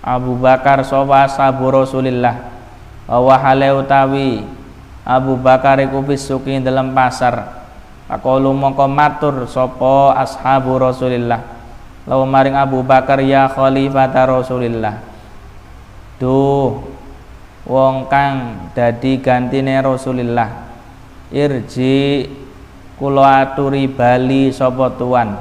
Abu 0.00 0.38
Bakar 0.38 0.80
sowa 0.86 1.28
sabu 1.28 1.68
Rasulillah. 1.68 2.40
Wa 3.04 3.36
hale 3.36 3.70
utawi 3.74 4.42
Abu 5.06 5.38
Bakar 5.38 5.78
iku 5.78 6.02
bisuki 6.02 6.58
dalam 6.58 6.90
pasar. 6.90 7.62
Pakolu 8.10 8.50
mongko 8.50 8.90
matur 8.90 9.46
sopo 9.46 10.10
ashabu 10.10 10.82
Rasulillah? 10.82 11.38
Lalu 12.10 12.24
maring 12.26 12.56
Abu 12.58 12.82
Bakar 12.82 13.22
ya 13.22 13.46
khalifah 13.46 14.10
Rasulillah. 14.10 14.98
Duh 16.18 16.82
wong 17.66 18.10
kang 18.10 18.66
dadi 18.74 19.18
gantine 19.22 19.78
Rasulillah 19.78 20.66
irji 21.34 22.26
kula 22.98 23.46
aturi 23.46 23.86
bali 23.86 24.50
sapa 24.50 24.90
tuan. 24.98 25.38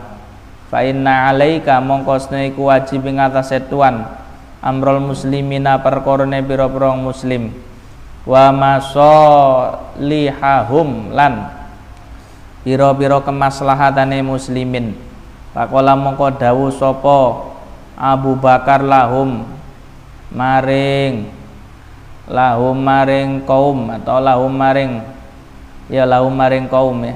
Fa 0.69 0.85
inna 0.85 1.33
alaika 1.33 1.81
mongko 1.81 2.21
iku 2.37 2.69
wajib 2.69 3.01
ing 3.09 3.17
atase 3.17 3.65
tuan. 3.65 4.05
Amrul 4.65 5.01
muslimina 5.01 5.77
perkorone 5.81 6.41
pira-pira 6.41 6.97
muslim 6.97 7.53
wa 8.25 8.49
masolihahum 8.49 11.13
lan 11.13 11.53
pira-pira 12.65 13.21
kemaslahatane 13.21 14.25
muslimin. 14.25 14.97
Pakola 15.53 15.93
mongko 15.95 16.31
dawuh 16.35 16.73
sapa 16.73 17.45
Abu 17.95 18.35
Bakar 18.35 18.83
lahum 18.83 19.47
maring 20.33 21.31
lahum 22.27 22.75
maring 22.75 23.39
kaum 23.45 23.87
atau 23.93 24.19
lahum 24.19 24.51
maring 24.51 24.99
ya 25.87 26.03
lahum 26.03 26.33
maring 26.33 26.67
kaum 26.67 26.99
ya. 27.05 27.15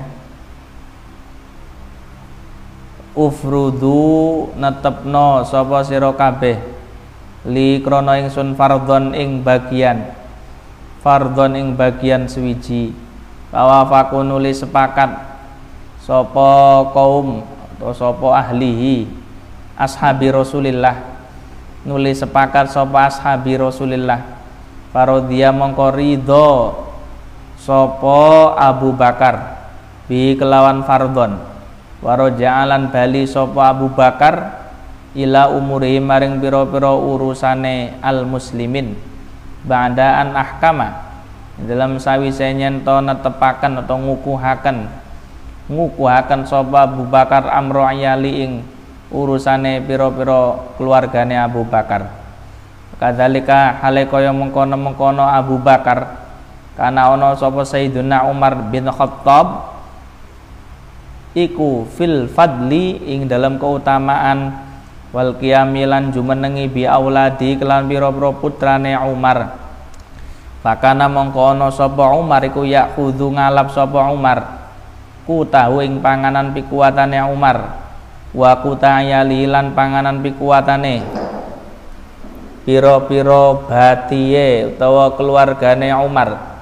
Ufrudu 3.17 4.53
netepno 4.55 5.43
sapa 5.43 5.83
sira 5.83 6.15
kabeh 6.15 6.55
li 7.43 7.83
krana 7.83 8.23
ingsun 8.23 8.55
fardhon 8.55 9.11
ing 9.17 9.43
bagian 9.43 10.18
fardhon 10.99 11.55
ing 11.55 11.67
bagian 11.75 12.27
suwiji. 12.29 12.95
Bahwa 13.49 13.83
faku 13.89 14.21
nulis 14.21 14.61
sepakat 14.61 15.09
sapa 16.05 16.49
kaum 16.93 17.41
atau 17.77 17.91
sapa 17.95 18.27
ahlihi 18.45 19.09
ashabi 19.73 20.29
Rasulillah. 20.29 20.95
Nulis 21.87 22.21
sepakat 22.21 22.69
sapa 22.69 23.09
ashabi 23.09 23.57
Rasulillah. 23.57 24.39
Parodia 24.89 25.53
mongko 25.53 25.93
ridho 25.93 26.49
sapa 27.59 28.55
Abu 28.57 28.95
Bakar 28.95 29.59
bi 30.09 30.33
kelawan 30.33 30.81
fardhon 30.87 31.37
Waroja'alan 31.99 32.89
bali 32.95 33.27
sapa 33.27 33.75
Abu 33.75 33.91
Bakar 33.91 34.55
ila 35.13 35.51
umurihi 35.51 35.99
maring 35.99 36.39
pira-pira 36.39 36.95
urusane 36.95 37.99
al 37.99 38.23
muslimin 38.23 38.95
ba'daan 39.63 40.35
ahkama. 40.35 41.09
Dalam 41.59 41.99
sawise 41.99 42.47
nyento 42.55 43.03
netepaken 43.03 43.83
atau 43.83 43.99
ngukuhaken. 43.99 44.87
Ngukuhaken 45.67 46.47
sapa 46.47 46.87
Abu 46.87 47.03
Bakar 47.05 47.51
amro 47.51 47.83
ayali 47.83 48.47
ing 48.47 48.51
urusane 49.11 49.83
pira-pira 49.83 50.55
keluargane 50.79 51.35
Abu 51.35 51.67
Bakar. 51.67 52.07
Kadzalika 52.99 53.79
hale 53.79 54.07
kaya 54.07 54.31
mengkono-mengkono 54.35 55.23
Abu 55.23 55.55
Bakar 55.59 56.27
karena 56.79 57.11
ono 57.11 57.35
sapa 57.35 57.67
Sayyidina 57.67 58.27
Umar 58.27 58.55
bin 58.71 58.87
Khattab 58.87 59.75
iku 61.35 61.85
fil 61.91 62.31
fadli 62.31 62.99
ing 63.03 63.27
dalam 63.27 63.59
keutamaan 63.59 64.68
wal 65.09 65.33
qiyamilan 65.37 66.13
jumenengi 66.13 66.69
bi 66.69 66.83
auladi 66.85 67.57
kelan 67.57 67.89
pira-pira 67.89 68.29
putrane 68.37 68.93
Umar. 68.97 69.57
Fakana 70.59 71.07
mongko 71.07 71.55
ana 71.55 71.71
sapa 71.71 72.13
Umar 72.13 72.43
iku 72.45 72.67
yakhudhu 72.67 73.33
ngalap 73.33 73.71
sapa 73.73 74.11
Umar. 74.11 74.59
Ku 75.23 75.45
tahu 75.47 75.81
ing 75.81 76.03
panganan 76.03 76.51
pikuatane 76.53 77.21
Umar. 77.25 77.79
Wa 78.35 78.61
kutayali 78.61 79.49
lan 79.49 79.73
panganan 79.73 80.21
pikuatane. 80.21 81.01
Piro-piro 82.67 83.65
batiye 83.65 84.75
utawa 84.75 85.15
keluargane 85.17 85.89
Umar. 85.95 86.59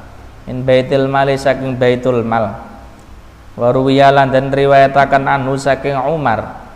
In 0.47 0.63
baitul 0.63 1.11
mali 1.11 1.35
saking 1.35 1.75
baitul 1.75 2.23
mal. 2.23 2.63
Waruwiyalan 3.57 4.31
dan 4.31 4.53
riwayatakan 4.53 5.25
anhu 5.25 5.57
saking 5.57 5.97
Umar 5.97 6.66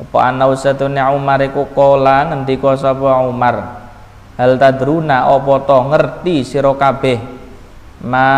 apa 0.00 0.32
ana 0.32 0.48
usatune 0.48 0.96
Umar 1.12 1.44
iku 1.44 1.68
kala 1.76 2.32
ngendika 2.32 2.72
sapa 2.80 3.20
Umar? 3.20 3.84
Hal 4.40 4.56
tadruna 4.56 5.28
apa 5.28 5.52
to 5.68 5.78
ngerti 5.92 6.40
sira 6.40 6.72
kabeh? 6.72 7.20
Ma 8.00 8.32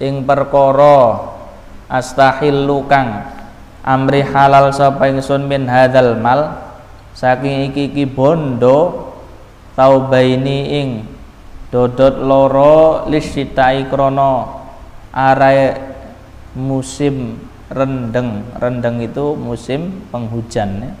ing 0.00 0.24
perkara 0.24 1.20
astahillu 1.92 2.88
kang 2.88 3.28
amri 3.84 4.24
halal 4.24 4.72
sapa 4.72 5.12
ingsun 5.12 5.44
min 5.44 5.68
hadzal 5.68 6.16
mal? 6.16 6.64
Saking 7.12 7.68
iki 7.72 7.92
iki 7.92 8.04
bondo 8.08 9.12
taubaini 9.76 10.58
ing 10.80 10.88
dodot 11.68 12.16
loro 12.24 13.04
lisitai 13.08 13.84
krono 13.88 14.64
arae 15.12 15.76
musim 16.56 17.45
rendeng. 17.70 18.46
Rendeng 18.56 19.02
itu 19.02 19.34
musim 19.34 20.06
penghujan 20.10 20.86
ya. 20.86 20.92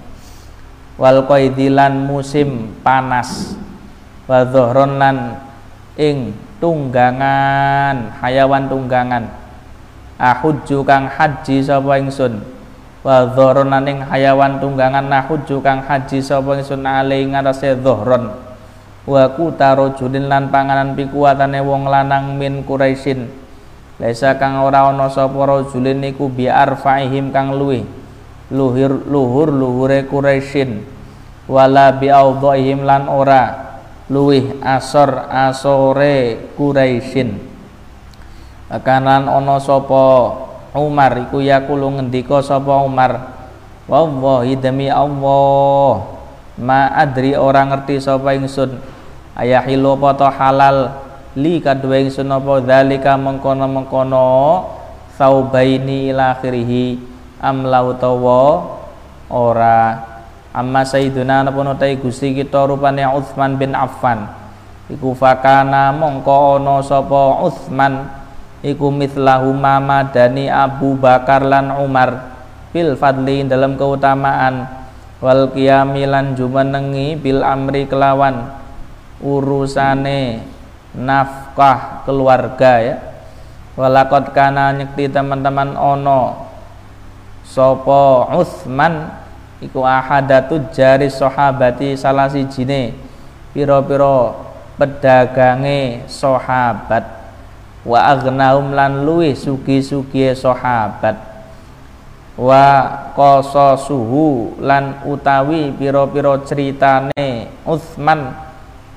wal 0.96 1.24
qaidilan 1.28 2.06
musim 2.06 2.74
panas. 2.80 3.54
Wa 4.26 4.42
lan 4.86 5.38
ing 5.94 6.34
tunggangan 6.58 8.16
hayawan 8.18 8.66
tunggangan. 8.66 9.24
Ahujju 10.16 10.80
kang 10.82 11.06
haji 11.06 11.60
sapa 11.60 12.00
ingsun. 12.00 12.40
Wa 13.06 13.28
dhahron 13.28 13.70
ing 13.86 14.02
hayawan 14.02 14.58
tunggangan 14.58 15.06
ahujju 15.06 15.62
kang 15.62 15.84
haji 15.84 16.18
sapa 16.18 16.58
ingsun 16.58 16.82
ale 16.82 17.22
ngatasé 17.22 17.78
dhahron 17.78 18.46
wa 19.06 19.22
kutaro 19.30 19.94
julin 19.94 20.26
lan 20.26 20.50
panganan 20.50 20.98
pikuatane 20.98 21.62
wong 21.62 21.86
lanang 21.86 22.34
min 22.34 22.66
Quraisyin 22.66 23.30
Laisa 23.96 24.36
kang 24.36 24.60
ora 24.60 24.92
ana 24.92 25.08
sapa 25.08 25.40
rajulin 25.48 26.04
niku 26.04 26.28
bi 26.28 26.44
arfaihim 26.52 27.32
kang 27.32 27.56
luwih. 27.56 27.88
Luhur 28.52 29.02
luhur 29.08 29.48
luhure 29.48 30.04
Quraisyin. 30.04 30.84
Wala 31.48 31.96
bi 31.96 32.12
audhaihim 32.12 32.84
lan 32.84 33.08
ora 33.08 33.56
luwih 34.12 34.60
asor 34.60 35.32
asore 35.32 36.52
Quraisyin. 36.60 37.40
Akanan 38.68 39.32
ana 39.32 39.56
sapa 39.56 40.34
Umar 40.76 41.16
iku 41.16 41.40
yakulu 41.40 41.96
ngendika 41.96 42.44
sapa 42.44 42.84
Umar. 42.84 43.32
Wallahi 43.88 44.60
demi 44.60 44.92
Allah 44.92 46.04
ma 46.60 46.92
adri 46.92 47.32
orang 47.32 47.72
ngerti 47.72 47.96
sapa 48.04 48.36
ingsun. 48.36 48.76
Ayahilu 49.32 49.96
apa 49.96 50.28
halal 50.36 51.05
li 51.36 51.60
kadua 51.60 52.00
ingsun 52.00 52.32
apa 52.32 52.64
dzalika 52.64 53.20
mengkono-mengkono 53.20 54.64
saubaini 55.20 56.08
ila 56.10 56.32
akhirih 56.32 56.96
amlau 57.40 57.92
tawa 58.00 58.44
ora. 59.28 60.00
Amma 60.56 60.88
sayyiduna 60.88 61.44
napa 61.44 61.60
utai 61.60 62.00
Gusti 62.00 62.32
kita 62.32 62.64
rupane 62.64 63.04
Utsman 63.04 63.60
bin 63.60 63.76
Affan. 63.76 64.24
Iku 64.88 65.12
fakana 65.12 65.92
mongko 65.92 66.56
ana 66.56 66.80
sapa 66.80 67.44
Utsman 67.44 68.08
iku 68.64 68.88
mithlahu 68.88 69.52
mamadani 69.52 70.48
Abu 70.48 70.96
Bakar 70.96 71.44
lan 71.44 71.76
Umar 71.76 72.32
fil 72.72 72.96
fadli 72.96 73.44
dalam 73.44 73.76
keutamaan 73.76 74.64
wal 75.20 75.52
qiyamilan 75.52 76.32
jumenengi 76.32 77.20
bil 77.20 77.44
amri 77.44 77.84
kelawan 77.84 78.48
urusane 79.20 80.55
nafkah 80.96 82.02
keluarga 82.08 82.72
ya. 82.80 82.96
Walakot 83.76 84.32
kana 84.32 84.72
nyekti 84.72 85.12
teman-teman 85.12 85.76
ono 85.76 86.48
sopo 87.44 88.24
Uthman 88.32 89.12
iku 89.60 89.84
ahadatu 89.84 90.72
jari 90.72 91.12
sahabati 91.12 91.92
salah 91.92 92.32
jine 92.32 92.96
piro-piro 93.52 94.32
pedagange 94.80 96.08
sahabat. 96.08 97.04
Wa 97.84 98.16
agnaum 98.16 98.72
lan 98.72 99.04
luwih 99.04 99.36
sugi-sugi 99.36 100.32
sahabat. 100.32 101.36
Wa 102.36 102.64
suhu 103.76 104.56
lan 104.60 105.04
utawi 105.04 105.72
piro-piro 105.76 106.44
ceritane 106.48 107.52
Uthman 107.64 108.32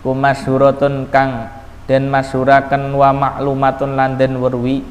kumasyuratun 0.04 1.12
kang 1.12 1.59
dan 1.90 2.06
masyurakan 2.06 2.94
wa 2.94 3.10
maklumatun 3.10 3.98
lan 3.98 4.14
den 4.22 4.38
werwi. 4.38 4.86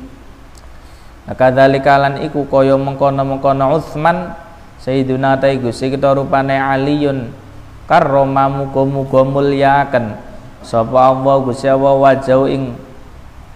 Kadzalika 1.30 1.94
lan 1.94 2.18
iku 2.26 2.51
kaya 2.51 2.74
mengkono-mengkono 2.74 3.78
Utsman 3.78 4.34
Sayyiduna 4.82 5.38
ta 5.38 5.46
Gusti 5.55 5.94
kita 5.94 6.16
rupane 6.16 6.59
aliyun. 6.59 7.30
Karroma 7.86 8.51
muga-muga 8.51 9.24
mulyakaken 9.24 10.18
sapa 10.61 11.12
Allah 11.14 11.36
Gusti 11.40 11.70
Allah 11.70 11.94
wajau 11.96 12.44
ing 12.51 12.76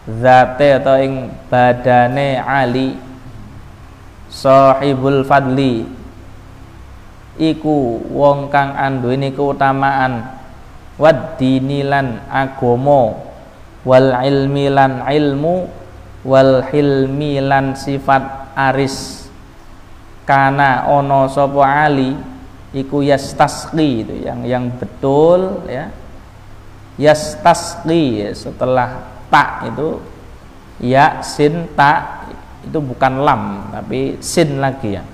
zate 0.09 0.81
atau 0.81 0.97
ing 1.03 1.29
badane 1.53 2.41
Ali 2.41 2.97
sahibul 4.33 5.25
fadli. 5.27 5.85
Iku 7.37 8.09
wong 8.13 8.53
kang 8.53 8.77
anduweni 8.77 9.33
keutamaan 9.33 10.37
wad 11.01 11.41
dinilan 11.41 12.25
agomo 12.29 13.32
wal 13.83 14.15
ilmi 14.23 14.71
lan 14.71 15.03
ilmu 15.07 15.55
wal 16.23 16.63
hilmi 16.71 17.43
lan 17.43 17.75
sifat 17.75 18.55
aris. 18.55 19.27
Kana 20.23 20.87
ono 20.87 21.27
sopo 21.27 21.67
ali 21.67 22.15
iku 22.73 23.03
yastasqi 23.03 24.07
itu 24.07 24.15
yang 24.23 24.47
yang 24.47 24.65
betul 24.79 25.67
ya. 25.67 25.91
Yastasqi 27.01 28.23
ya, 28.23 28.31
setelah 28.37 29.03
tak 29.33 29.73
itu 29.73 29.99
ya 30.79 31.25
sin 31.25 31.73
tak 31.73 32.29
itu 32.63 32.79
bukan 32.79 33.25
lam 33.27 33.73
tapi 33.75 34.21
sin 34.23 34.63
lagi 34.63 34.95
ya. 35.01 35.05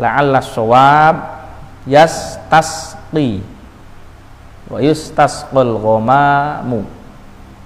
La'alla 0.00 0.42
shawab 0.42 1.16
yastasqi 1.86 3.51
wa 4.72 4.80
yustasqul 4.80 5.76
ghamamu 5.76 6.88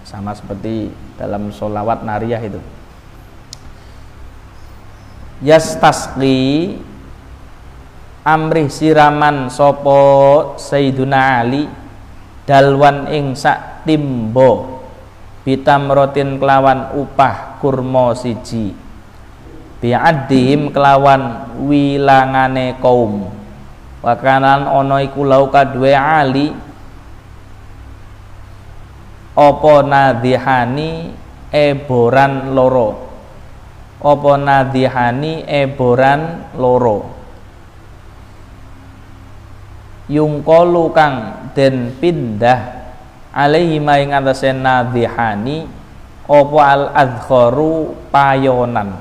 sama 0.02 0.34
seperti 0.34 0.90
dalam 1.14 1.54
solawat 1.54 2.02
nariyah 2.02 2.42
itu. 2.42 2.58
Yastasqi 5.46 6.74
amrih 8.26 8.66
siraman 8.66 9.46
sopo 9.46 10.54
Sayyiduna 10.58 11.46
Ali 11.46 11.70
dalwan 12.42 13.06
ing 13.14 13.38
sak 13.38 13.86
timbo 13.86 14.82
bitamrotin 15.46 16.42
kelawan 16.42 16.90
upah 16.98 17.62
kurma 17.62 18.18
siji. 18.18 18.74
Bi'addihim 19.78 20.74
kelawan 20.74 21.54
wilangane 21.70 22.80
kaum. 22.82 23.30
Wakanan 24.02 24.66
ono 24.66 24.98
iku 24.98 25.22
kadue 25.52 25.94
ali 25.94 26.65
opo 29.36 29.84
nadhihani 29.84 31.12
eboran 31.52 32.56
loro? 32.56 33.04
Opo 34.00 34.32
nadhihani 34.40 35.44
eboran 35.44 36.52
loro? 36.56 37.12
Yungkolu 40.08 40.94
kang 40.94 41.14
den 41.52 41.92
pindah 42.00 42.88
alaihi 43.34 43.82
maing 43.82 44.16
atase 44.16 44.56
nadhihani 44.56 45.68
apa 46.26 46.60
al 46.64 46.84
adkharu 46.96 47.92
payonan? 48.08 48.96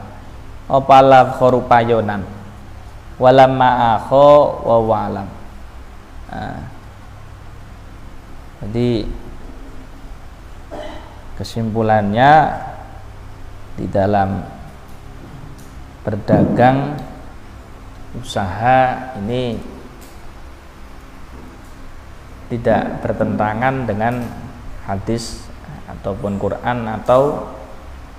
Apa 0.66 0.94
al 1.00 1.12
adkharu 1.14 1.64
payonan? 1.66 2.22
Walamma 3.16 3.96
akho 3.96 4.60
wa 4.66 4.78
walam. 4.84 5.28
Nah, 6.26 6.60
jadi 8.60 9.08
kesimpulannya 11.36 12.32
di 13.76 13.86
dalam 13.92 14.40
berdagang 16.08 16.96
usaha 18.16 19.12
ini 19.20 19.60
tidak 22.48 23.04
bertentangan 23.04 23.90
dengan 23.90 24.22
hadis 24.86 25.44
ataupun 25.90 26.38
Quran 26.38 26.86
atau 27.02 27.52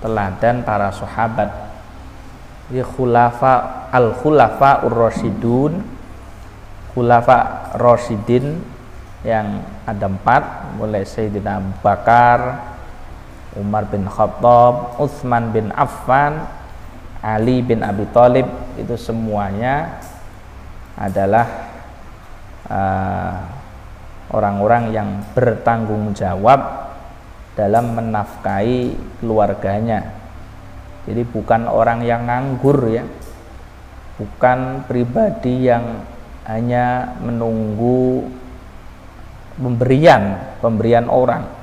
teladan 0.03 0.67
para 0.67 0.91
sahabat. 0.93 1.49
Di 2.67 2.83
khulafa 2.83 3.87
al 3.95 4.11
khulafa 4.19 4.83
ur 4.83 5.07
rasyidun 5.07 5.79
khulafa 6.91 7.71
rasyidin 7.79 8.59
yang 9.23 9.63
ada 9.87 10.11
empat 10.11 10.75
mulai 10.75 11.07
Sayyidina 11.07 11.63
Abu 11.63 11.73
Bakar 11.79 12.39
Umar 13.57 13.89
bin 13.89 14.05
Khattab 14.05 15.01
Utsman 15.01 15.51
bin 15.51 15.73
Affan 15.73 16.45
Ali 17.25 17.65
bin 17.65 17.81
Abi 17.81 18.05
Thalib 18.13 18.47
itu 18.77 18.95
semuanya 19.01 19.99
adalah 20.95 21.49
uh, 22.69 23.35
orang-orang 24.31 24.93
yang 24.93 25.09
bertanggung 25.33 26.13
jawab 26.13 26.93
dalam 27.57 27.97
menafkahi 27.97 28.93
keluarganya. 29.19 30.13
Jadi 31.09 31.23
bukan 31.25 31.67
orang 31.67 32.05
yang 32.05 32.29
nganggur 32.29 32.79
ya. 32.93 33.05
Bukan 34.17 34.85
pribadi 34.89 35.69
yang 35.69 36.05
hanya 36.49 37.17
menunggu 37.21 38.29
pemberian, 39.57 40.37
pemberian 40.61 41.09
orang. 41.09 41.56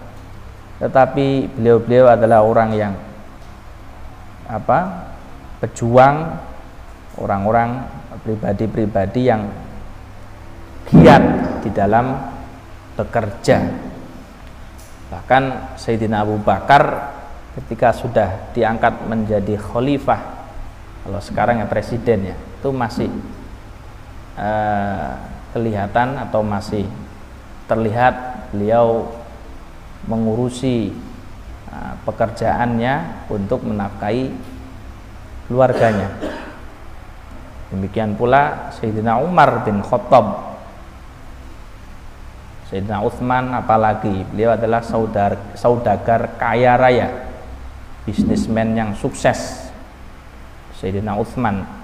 Tetapi 0.82 1.53
beliau-beliau 1.57 2.09
adalah 2.09 2.41
orang 2.41 2.69
yang 2.74 2.93
apa? 4.49 5.09
pejuang 5.63 6.43
orang-orang 7.24 7.88
pribadi-pribadi 8.28 9.32
yang 9.32 9.47
giat 10.91 11.24
di 11.63 11.71
dalam 11.71 12.19
bekerja 12.99 13.63
bahkan 15.07 15.74
Sayyidina 15.80 16.28
Abu 16.28 16.36
Bakar 16.41 17.15
ketika 17.55 17.95
sudah 17.95 18.51
diangkat 18.51 19.07
menjadi 19.07 19.55
khalifah 19.55 20.19
kalau 21.07 21.19
sekarang 21.24 21.63
ya 21.63 21.67
presiden 21.69 22.34
ya 22.34 22.36
itu 22.36 22.69
masih 22.76 23.07
uh, 24.36 25.15
kelihatan 25.55 26.17
atau 26.28 26.41
masih 26.43 26.84
terlihat 27.71 28.49
beliau 28.51 29.15
mengurusi 30.10 30.91
uh, 31.72 31.93
pekerjaannya 32.04 33.28
untuk 33.32 33.64
menafkahi 33.64 34.32
keluarganya. 35.47 36.10
Demikian 37.74 38.14
pula 38.14 38.70
Sayyidina 38.78 39.18
Umar 39.18 39.66
bin 39.66 39.82
Khattab 39.82 40.54
Sayyidina 42.74 43.06
Utsman 43.06 43.54
apalagi. 43.54 44.26
Beliau 44.34 44.58
adalah 44.58 44.82
saudar, 44.82 45.54
saudagar 45.54 46.38
kaya 46.41 46.74
raya 46.74 47.30
bisnismen 48.01 48.74
yang 48.74 48.97
sukses. 48.97 49.70
Sayyidina 50.78 51.14
Utsman 51.16 51.84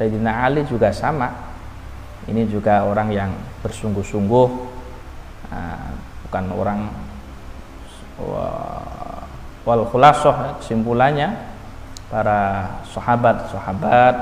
Sayyidina 0.00 0.48
Ali 0.48 0.64
juga 0.64 0.90
sama. 0.96 1.28
Ini 2.24 2.48
juga 2.48 2.88
orang 2.88 3.12
yang 3.12 3.30
bersungguh-sungguh 3.60 4.46
uh, 5.52 5.91
bukan 6.32 6.48
orang 6.56 6.80
wal 9.68 9.84
khulasoh 9.84 10.64
kesimpulannya 10.64 11.28
para 12.08 12.72
sahabat-sahabat 12.88 14.16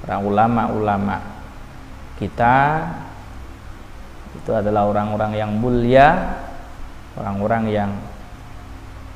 para 0.00 0.24
ulama-ulama 0.24 1.20
kita 2.16 2.88
itu 4.40 4.56
adalah 4.56 4.88
orang-orang 4.88 5.36
yang 5.36 5.52
mulia 5.52 6.32
orang-orang 7.20 7.64
yang 7.68 7.90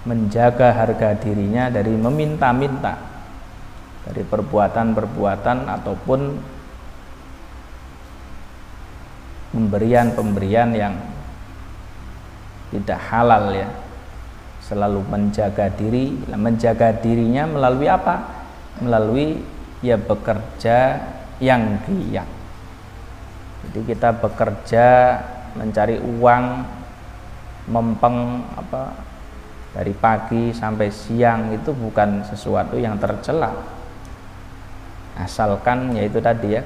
menjaga 0.04 0.76
harga 0.84 1.16
dirinya 1.16 1.72
dari 1.72 1.96
meminta-minta 1.96 2.92
dari 4.04 4.20
perbuatan-perbuatan 4.20 5.64
ataupun 5.80 6.20
pemberian-pemberian 9.56 10.70
yang 10.76 11.16
tidak 12.70 13.00
halal 13.08 13.52
ya. 13.52 13.68
Selalu 14.64 15.00
menjaga 15.08 15.72
diri. 15.72 16.12
Menjaga 16.32 16.92
dirinya 16.96 17.48
melalui 17.48 17.88
apa? 17.88 18.44
Melalui 18.84 19.40
ya 19.80 19.96
bekerja 19.96 21.00
yang 21.38 21.80
giat 21.86 22.38
jadi 23.68 23.80
kita 23.84 24.10
bekerja 24.22 24.86
mencari 25.58 25.98
uang 25.98 26.44
mempeng 27.68 28.46
apa 28.56 28.96
dari 29.76 29.92
pagi 29.92 30.54
sampai 30.54 30.88
siang 30.88 31.52
itu 31.52 31.76
bukan 31.76 32.24
sesuatu 32.24 32.80
yang 32.80 32.96
tercela. 32.96 33.52
Asalkan 35.18 35.98
yaitu 35.98 36.22
tadi 36.22 36.56
ya 36.56 36.62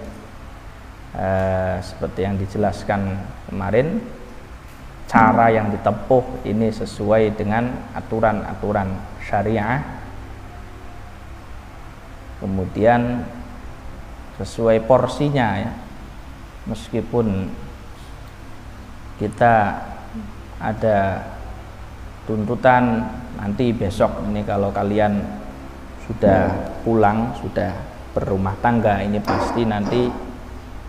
eh, 1.17 1.77
seperti 1.81 2.21
yang 2.23 2.37
dijelaskan 2.37 3.19
kemarin 3.49 3.99
cara 5.13 5.53
yang 5.53 5.69
ditempuh 5.69 6.49
ini 6.49 6.73
sesuai 6.73 7.37
dengan 7.37 7.69
aturan-aturan 7.93 8.97
syariah. 9.21 9.85
Kemudian 12.41 13.29
sesuai 14.41 14.89
porsinya 14.89 15.61
ya. 15.61 15.73
Meskipun 16.65 17.53
kita 19.21 19.85
ada 20.57 21.29
tuntutan 22.25 23.05
nanti 23.37 23.77
besok 23.77 24.25
ini 24.33 24.41
kalau 24.49 24.73
kalian 24.73 25.21
sudah 26.09 26.49
pulang 26.87 27.37
sudah 27.37 27.75
berumah 28.15 28.57
tangga 28.65 29.03
ini 29.03 29.19
pasti 29.21 29.67
nanti 29.67 30.07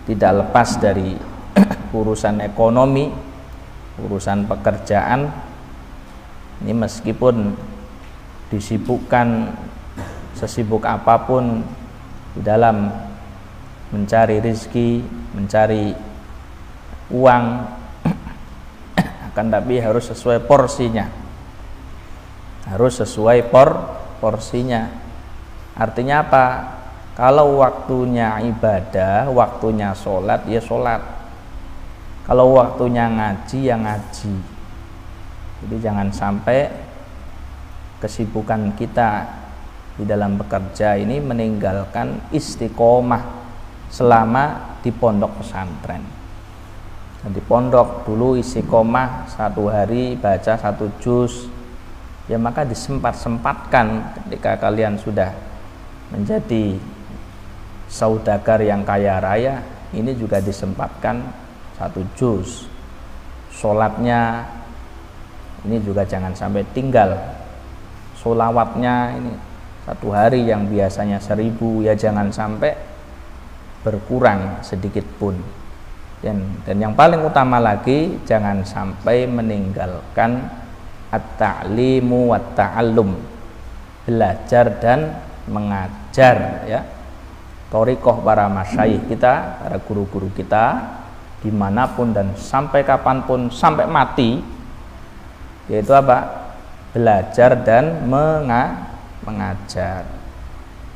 tidak 0.06 0.46
lepas 0.46 0.78
dari 0.78 1.18
urusan 1.98 2.38
ekonomi 2.46 3.33
urusan 4.02 4.50
pekerjaan 4.50 5.30
ini 6.64 6.74
meskipun 6.74 7.54
disibukkan 8.48 9.52
sesibuk 10.38 10.88
apa 10.88 11.28
pun 11.28 11.66
di 12.34 12.42
dalam 12.42 12.90
mencari 13.94 14.42
rizki, 14.42 15.04
mencari 15.36 15.94
uang 17.14 17.44
akan 19.34 19.46
tapi 19.52 19.78
harus 19.78 20.10
sesuai 20.10 20.48
porsinya. 20.48 21.06
Harus 22.64 23.04
sesuai 23.04 23.52
por 23.52 23.70
porsinya. 24.18 24.88
Artinya 25.78 26.24
apa? 26.26 26.46
Kalau 27.14 27.62
waktunya 27.62 28.42
ibadah 28.42 29.30
waktunya 29.30 29.94
sholat 29.94 30.50
ya 30.50 30.58
sholat 30.58 31.23
kalau 32.24 32.56
waktunya 32.56 33.12
ngaji 33.12 33.60
ya 33.68 33.76
ngaji. 33.76 34.34
Jadi 35.64 35.76
jangan 35.80 36.08
sampai 36.12 36.72
kesibukan 38.00 38.76
kita 38.80 39.28
di 40.00 40.04
dalam 40.08 40.40
bekerja 40.40 40.96
ini 41.00 41.20
meninggalkan 41.20 42.20
istiqomah 42.32 43.24
selama 43.92 44.76
di 44.80 44.92
pondok 44.92 45.44
pesantren. 45.44 46.04
Dan 47.24 47.32
di 47.32 47.44
pondok 47.44 48.08
dulu 48.08 48.40
istiqomah 48.40 49.28
satu 49.28 49.68
hari 49.68 50.16
baca 50.16 50.56
satu 50.56 50.92
juz. 51.04 51.52
Ya 52.32 52.40
maka 52.40 52.64
disempat-sempatkan 52.64 54.16
ketika 54.16 54.56
kalian 54.56 54.96
sudah 54.96 55.36
menjadi 56.08 56.80
saudagar 57.92 58.64
yang 58.64 58.88
kaya 58.88 59.20
raya 59.20 59.60
ini 59.92 60.16
juga 60.16 60.40
disempatkan 60.40 61.43
satu 61.84 62.00
juz. 62.16 62.72
Sholatnya 63.52 64.48
ini 65.68 65.84
juga 65.84 66.08
jangan 66.08 66.32
sampai 66.32 66.64
tinggal. 66.72 67.12
Solawatnya 68.16 69.20
ini 69.20 69.36
satu 69.84 70.16
hari 70.16 70.48
yang 70.48 70.72
biasanya 70.72 71.20
seribu 71.20 71.84
ya 71.84 71.92
jangan 71.92 72.32
sampai 72.32 72.72
berkurang 73.84 74.64
sedikit 74.64 75.04
pun. 75.20 75.36
Dan 76.24 76.64
dan 76.64 76.80
yang 76.80 76.96
paling 76.96 77.20
utama 77.20 77.60
lagi 77.60 78.16
jangan 78.24 78.64
sampai 78.64 79.28
meninggalkan 79.28 80.48
at-ta'limu 81.12 82.32
wa 82.32 82.40
ta'allum 82.56 83.12
belajar 84.08 84.72
dan 84.80 85.20
mengajar 85.52 86.64
ya. 86.64 86.82
Torikoh 87.68 88.24
para 88.24 88.48
masyayikh 88.48 89.12
kita 89.12 89.60
para 89.60 89.78
guru-guru 89.84 90.32
kita 90.32 90.80
di 91.44 91.52
mana 91.52 91.92
pun 91.92 92.16
dan 92.16 92.32
sampai 92.40 92.88
kapan 92.88 93.28
pun 93.28 93.52
sampai 93.52 93.84
mati 93.84 94.40
yaitu 95.68 95.92
apa? 95.92 96.48
Belajar 96.96 97.60
dan 97.68 98.08
menga 98.08 98.96
mengajar. 99.28 100.08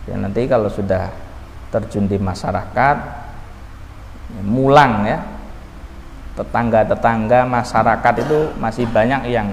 Ya 0.07 0.15
nanti 0.15 0.47
kalau 0.47 0.71
sudah 0.71 1.11
terjun 1.67 2.07
di 2.07 2.15
masyarakat 2.15 2.97
ya, 4.31 4.41
mulang 4.43 5.03
ya. 5.03 5.19
Tetangga-tetangga 6.37 7.49
masyarakat 7.49 8.13
itu 8.23 8.39
masih 8.61 8.85
banyak 8.87 9.25
yang 9.27 9.51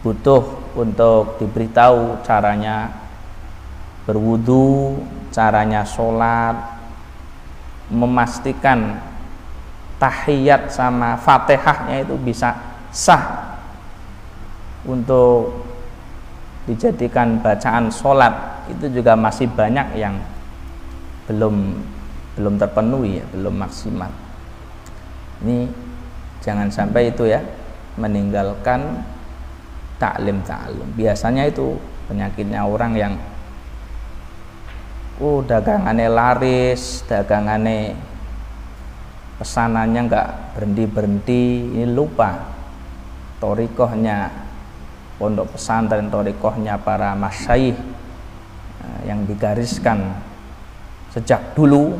butuh 0.00 0.72
untuk 0.72 1.36
diberitahu 1.36 2.24
caranya 2.24 2.90
berwudu, 4.08 5.04
caranya 5.34 5.84
sholat, 5.84 6.56
memastikan 7.92 9.02
tahiyat 9.96 10.68
sama 10.68 11.16
fatihahnya 11.16 12.04
itu 12.04 12.14
bisa 12.20 12.52
sah 12.92 13.56
untuk 14.84 15.66
dijadikan 16.66 17.40
bacaan 17.40 17.88
sholat 17.88 18.66
itu 18.66 18.90
juga 18.90 19.14
masih 19.14 19.46
banyak 19.50 19.96
yang 19.96 20.18
belum 21.30 21.78
belum 22.36 22.54
terpenuhi 22.60 23.22
ya, 23.22 23.24
belum 23.32 23.54
maksimal. 23.56 24.12
Ini 25.40 25.70
jangan 26.44 26.68
sampai 26.68 27.08
itu 27.10 27.24
ya 27.24 27.40
meninggalkan 27.96 29.00
taklim 29.96 30.44
ta'alum. 30.44 30.92
Biasanya 30.92 31.48
itu 31.48 31.80
penyakitnya 32.06 32.60
orang 32.60 32.92
yang 32.92 33.14
uh 35.16 35.40
dagangannya 35.48 36.12
laris, 36.12 37.00
dagangannya 37.08 37.96
pesanannya 39.36 40.00
nggak 40.08 40.28
berhenti 40.56 40.84
berhenti, 40.88 41.44
ini 41.76 41.86
lupa 41.88 42.40
torikohnya 43.40 44.32
pondok 45.16 45.56
pesantren 45.56 46.08
torikohnya 46.08 46.76
para 46.80 47.12
masyayikh 47.16 47.76
eh, 48.84 49.00
yang 49.08 49.24
digariskan 49.28 50.20
sejak 51.12 51.56
dulu 51.56 51.96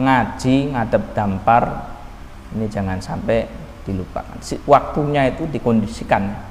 ngaji 0.00 0.72
ngadep 0.72 1.04
dampar 1.12 1.64
ini 2.56 2.66
jangan 2.66 2.98
sampai 2.98 3.46
dilupakan. 3.86 4.38
Waktunya 4.66 5.30
itu 5.30 5.46
dikondisikan. 5.48 6.50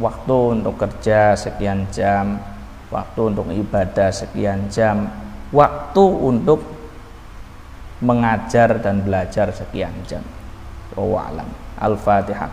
Waktu 0.00 0.36
untuk 0.56 0.80
kerja 0.80 1.36
sekian 1.36 1.84
jam, 1.92 2.40
waktu 2.88 3.20
untuk 3.28 3.52
ibadah 3.52 4.08
sekian 4.08 4.72
jam, 4.72 5.04
waktu 5.52 6.00
untuk 6.00 6.64
mengajar 8.02 8.82
dan 8.82 9.06
belajar 9.06 9.54
sekian 9.54 9.94
jam. 10.04 10.26
Allahu 10.98 11.16
alam. 11.16 11.48
Al-Fatihah. 11.78 12.50